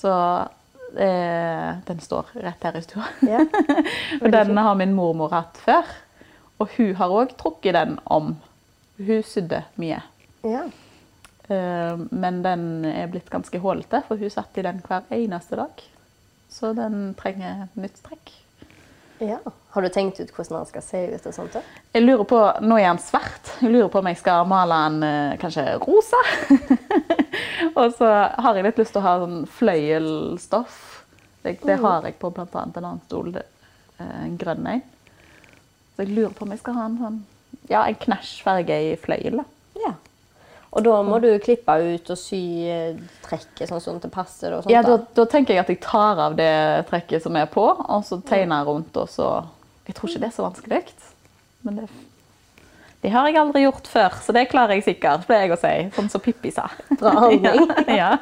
Så 0.00 0.12
eh, 0.96 1.72
den 1.88 2.04
står 2.04 2.30
rett 2.44 2.68
her 2.68 2.78
i 2.78 2.84
stua. 2.84 3.08
Ja. 3.26 3.42
og 4.22 4.30
den 4.32 4.56
har 4.56 4.78
min 4.78 4.94
mormor 4.96 5.34
hatt 5.34 5.60
før. 5.64 5.88
Og 6.60 6.76
hun 6.76 6.94
har 6.96 7.16
òg 7.16 7.34
trukket 7.40 7.76
den 7.76 7.98
om. 8.04 8.34
Hun 9.00 9.24
sydde 9.26 9.64
mye. 9.80 10.02
Ja. 10.44 10.68
Eh, 11.50 11.96
Men 12.10 12.42
den 12.44 12.84
er 12.86 13.08
blitt 13.10 13.30
ganske 13.30 13.58
hålete, 13.60 14.02
for 14.08 14.16
hun 14.20 14.30
satt 14.30 14.58
i 14.58 14.62
den 14.66 14.82
hver 14.86 15.02
eneste 15.10 15.56
dag. 15.58 15.82
Så 16.50 16.72
den 16.74 17.14
trenger 17.18 17.68
nytt 17.78 17.98
strekk. 17.98 18.32
ja. 19.20 19.38
Har 19.70 19.82
du 19.82 19.88
tenkt 19.88 20.18
ut 20.18 20.32
hvordan 20.34 20.56
den 20.56 20.66
skal 20.66 20.82
se 20.82 21.00
ut? 21.14 21.26
og 21.26 21.34
sånt? 21.34 21.56
Jeg 21.94 22.02
lurer 22.02 22.24
på, 22.26 22.38
Nå 22.66 22.74
er 22.80 22.88
den 22.88 22.98
svart. 22.98 23.52
Jeg 23.62 23.70
lurer 23.70 23.88
på 23.92 24.00
om 24.00 24.06
jeg 24.10 24.16
skal 24.18 24.46
male 24.50 24.78
den 24.88 25.02
eh, 25.06 25.36
kanskje 25.38 25.76
rosa. 25.78 26.18
og 27.78 27.92
så 27.94 28.08
har 28.42 28.56
jeg 28.58 28.64
litt 28.66 28.80
lyst 28.82 28.92
til 28.96 28.98
å 29.02 29.04
ha 29.06 29.12
sånn 29.22 29.44
fløyelstoff. 29.46 30.78
Det, 31.44 31.54
det 31.64 31.76
har 31.80 32.02
jeg 32.08 32.18
på 32.20 32.32
bl.a. 32.34 32.46
en 32.64 32.74
annen 32.84 33.00
stol. 33.06 33.30
eh, 33.36 34.24
En 34.24 34.34
grønn 34.40 34.66
en. 34.66 34.82
Så 35.94 36.02
jeg 36.04 36.14
lurer 36.16 36.34
på 36.34 36.44
om 36.48 36.50
jeg 36.56 36.62
skal 36.64 36.74
ha 36.80 36.88
en 36.90 36.98
sånn 37.00 37.20
ja, 37.70 37.84
en 37.86 37.94
knæsj 37.98 38.40
farge 38.42 38.76
i 38.90 38.96
fløyel. 38.98 39.40
da. 39.42 39.44
Og 40.70 40.84
da 40.86 41.00
må 41.02 41.16
du 41.18 41.28
klippe 41.42 41.74
ut 41.82 42.10
og 42.14 42.18
sy 42.18 42.40
eh, 42.70 42.98
trekket 43.24 43.70
sånn 43.72 43.80
som 43.82 43.96
det 44.02 44.10
passer? 44.14 44.54
og 44.54 44.62
sånt 44.62 44.70
Ja, 44.74 44.84
da, 44.86 45.00
da. 45.16 45.24
tenker 45.26 45.56
jeg 45.56 45.64
at 45.64 45.72
jeg 45.72 45.80
tar 45.82 46.20
av 46.28 46.36
det 46.38 46.52
trekket 46.90 47.24
som 47.24 47.34
er 47.40 47.48
på, 47.50 47.64
og 47.64 48.04
så 48.06 48.20
tegner 48.22 48.62
jeg 48.62 48.68
rundt. 48.70 49.00
og 49.02 49.10
så... 49.10 49.32
Jeg 49.88 49.96
tror 49.98 50.12
ikke 50.12 50.22
det 50.22 50.28
er 50.28 50.36
så 50.36 50.46
vanskelig. 50.46 50.80
Men 51.66 51.80
det, 51.80 51.88
det 53.02 53.10
har 53.10 53.26
jeg 53.26 53.40
aldri 53.40 53.64
gjort 53.64 53.90
før, 53.90 54.14
så 54.22 54.34
det 54.36 54.46
klarer 54.52 54.78
jeg 54.78 54.86
sikkert. 54.86 55.26
pleier 55.26 55.48
jeg 55.48 55.56
å 55.56 55.60
si, 55.60 55.74
Sånn 55.96 56.12
som 56.12 56.22
Pippi 56.22 56.52
sa. 56.54 56.68
Bra 56.94 57.16
holdning. 57.24 57.66
ja, 57.90 58.14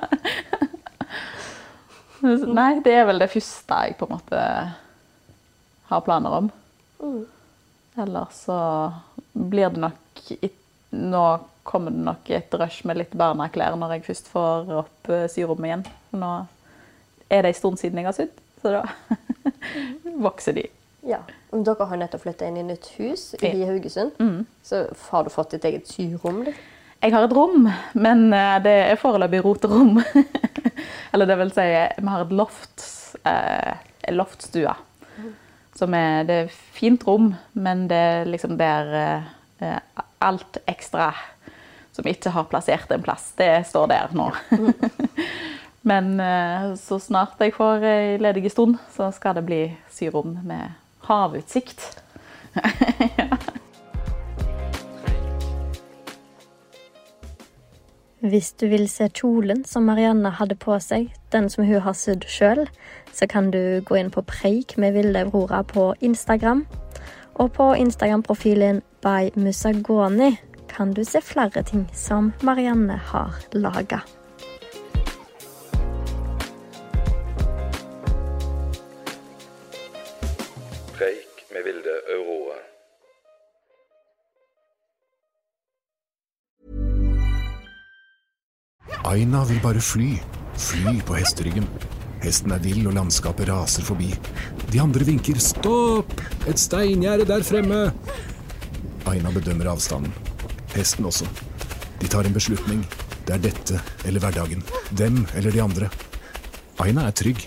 ja. 0.49 0.69
Nei, 2.25 2.71
det 2.83 2.97
er 2.99 3.05
vel 3.07 3.21
det 3.23 3.29
første 3.31 3.77
jeg 3.85 3.95
på 4.01 4.09
en 4.09 4.17
måte 4.17 4.41
har 5.93 6.01
planer 6.07 6.39
om. 6.41 6.49
Ellers 7.99 8.41
så 8.49 8.57
blir 9.33 9.71
det 9.75 9.85
nok 9.85 10.25
Nå 10.99 11.23
kommer 11.69 11.93
det 11.93 12.05
nok 12.07 12.31
et 12.33 12.55
rush 12.61 12.87
med 12.89 12.97
litt 13.03 13.13
barneklær 13.19 13.77
når 13.77 13.97
jeg 13.99 14.07
først 14.09 14.31
får 14.33 14.73
opp 14.83 15.11
eh, 15.13 15.27
syrommet 15.33 15.69
igjen. 15.71 15.85
Nå 16.17 16.33
er 17.29 17.45
det 17.45 17.53
en 17.53 17.59
stund 17.61 17.81
siden 17.81 18.01
jeg 18.01 18.09
har 18.09 18.17
sydd, 18.17 18.41
så 18.63 18.73
da 18.79 18.83
vokser 20.29 20.57
de. 20.57 20.65
Ja. 21.09 21.21
Om 21.55 21.63
Dere 21.65 21.87
har 21.89 22.01
nettopp 22.01 22.25
flytta 22.25 22.49
inn 22.49 22.59
i 22.61 22.65
nytt 22.71 22.89
hus 22.99 23.31
i 23.39 23.53
Ja. 23.53 23.69
Haugesund. 23.71 24.17
Så 24.65 24.87
har 25.11 25.25
du 25.25 25.31
fått 25.33 25.55
ditt 25.55 25.65
eget 25.69 25.89
syrom? 25.89 26.43
Liksom? 26.49 26.75
Jeg 26.99 27.15
har 27.15 27.25
et 27.29 27.33
rom, 27.37 27.69
men 27.95 28.25
eh, 28.35 28.57
det 28.65 28.75
er 28.89 28.99
foreløpig 28.99 29.45
roterom. 29.45 30.01
Eller 31.13 31.29
det 31.31 31.37
vil 31.39 31.53
si, 31.55 31.67
vi 32.01 32.11
har 32.11 32.25
et 32.25 32.33
loft, 32.35 32.85
eh, 33.23 33.77
en 34.09 34.19
loftstue. 34.19 34.75
Som 35.79 35.95
er, 35.95 36.25
det 36.27 36.39
er 36.43 36.55
fint 36.75 37.05
rom, 37.07 37.31
men 37.55 37.87
det 37.91 37.99
er 38.11 38.29
liksom 38.33 38.57
der 38.59 38.91
eh, 38.99 39.29
eh, 39.63 40.03
alt 40.27 40.59
ekstra 40.67 41.13
som 41.99 42.07
ikke 42.07 42.31
har 42.31 42.47
plassert 42.47 42.93
en 42.95 43.03
plass, 43.03 43.33
det 43.39 43.67
står 43.67 43.87
der 43.91 44.13
nå. 44.15 44.31
men 45.91 46.21
eh, 46.23 46.75
så 46.79 46.99
snart 47.03 47.41
jeg 47.43 47.57
får 47.57 47.83
ei 47.91 48.19
ledig 48.23 48.53
stund, 48.55 48.79
så 48.95 49.11
skal 49.15 49.35
det 49.39 49.47
bli 49.49 49.63
syrom 49.91 50.39
med 50.47 50.79
havutsikt. 51.09 51.81
Hvis 58.19 58.53
du 58.59 58.67
vil 58.71 58.89
se 58.91 59.09
kjolen 59.15 59.65
som 59.67 59.87
Marianne 59.87 60.31
hadde 60.39 60.57
på 60.59 60.75
seg, 60.83 61.11
den 61.35 61.47
som 61.51 61.65
hun 61.67 61.81
har 61.83 61.95
sydd 61.95 62.27
sjøl, 62.31 62.67
så 63.15 63.27
kan 63.31 63.51
du 63.55 63.81
gå 63.87 63.95
inn 63.99 64.11
på 64.11 64.23
Preik 64.27 64.77
med 64.79 64.93
Vilde 64.95 65.23
Aurora 65.27 65.63
på 65.63 65.95
Instagram. 66.03 66.67
Og 67.39 67.53
på 67.55 67.75
Instagram-profilen 67.79 68.83
by 69.03 69.31
Musagoni 69.39 70.35
kan 70.69 70.95
du 70.95 71.05
se 71.05 71.21
flere 71.21 71.63
ting 71.63 71.89
som 71.95 72.33
Marianne 72.41 73.01
har 73.11 73.35
laga. 73.53 74.01
Preik 80.99 81.45
med 81.53 81.65
Vilde 81.65 81.97
Aurora. 82.15 82.59
Aina 89.09 89.45
vil 89.45 89.61
bare 89.63 89.81
fly. 89.81 90.11
Fly 90.59 90.99
på 91.07 91.15
hesteryggen. 91.17 91.69
Hesten 92.23 92.53
er 92.53 92.63
vill, 92.63 92.83
og 92.91 92.97
landskapet 92.97 93.49
raser 93.49 93.87
forbi. 93.87 94.11
De 94.73 94.81
andre 94.83 95.07
vinker 95.07 95.39
'stopp! 95.39 96.13
Et 96.51 96.59
steingjerde 96.59 97.25
der 97.25 97.47
fremme!' 97.47 97.93
Aina 99.07 99.31
bedømmer 99.31 99.71
avstanden. 99.73 100.28
Hesten 100.79 101.09
også. 101.09 101.27
De 101.99 102.09
tar 102.09 102.27
en 102.27 102.35
beslutning. 102.35 102.85
Det 103.27 103.35
er 103.35 103.43
dette 103.51 103.81
eller 104.07 104.23
hverdagen. 104.23 104.63
Dem 104.97 105.25
eller 105.35 105.51
de 105.55 105.63
andre. 105.63 105.91
Aina 106.79 107.09
er 107.09 107.17
trygg. 107.19 107.43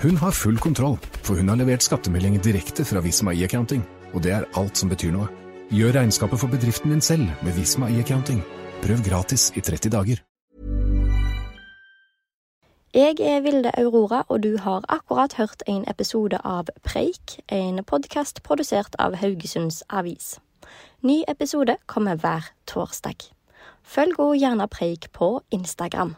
Hun 0.00 0.16
har 0.16 0.32
full 0.32 0.56
kontroll, 0.62 0.96
for 1.26 1.36
hun 1.36 1.50
har 1.50 1.58
levert 1.60 1.84
skattemelding 1.84 2.38
direkte 2.40 2.86
fra 2.88 3.02
Visma 3.04 3.34
e-accounting, 3.34 3.82
og 4.14 4.22
det 4.24 4.32
er 4.32 4.48
alt 4.56 4.78
som 4.78 4.88
betyr 4.88 5.12
noe. 5.12 5.26
Gjør 5.74 5.98
regnskapet 5.98 6.40
for 6.40 6.50
bedriften 6.50 6.94
din 6.94 7.04
selv 7.04 7.28
med 7.44 7.58
Visma 7.58 7.90
e-accounting. 7.90 8.40
Prøv 8.80 9.02
gratis 9.04 9.50
i 9.58 9.60
30 9.60 9.92
dager. 9.92 10.22
Jeg 12.94 13.20
er 13.20 13.40
Vilde 13.40 13.70
Aurora, 13.78 14.24
og 14.28 14.42
du 14.42 14.56
har 14.58 14.86
akkurat 14.88 15.36
hørt 15.38 15.62
en 15.66 15.84
episode 15.90 16.40
av 16.44 16.72
Preik, 16.82 17.36
en 17.46 17.84
podkast 17.84 18.42
produsert 18.42 18.96
av 18.98 19.14
Haugesunds 19.20 19.84
Avis. 19.90 20.38
Ny 21.02 21.22
episode 21.28 21.76
kommer 21.86 22.14
hver 22.20 22.50
torsdag. 22.66 23.30
Følg 23.82 24.18
også 24.20 24.40
gjerne 24.40 24.68
Preik 24.68 25.12
på 25.12 25.40
Instagram. 25.50 26.16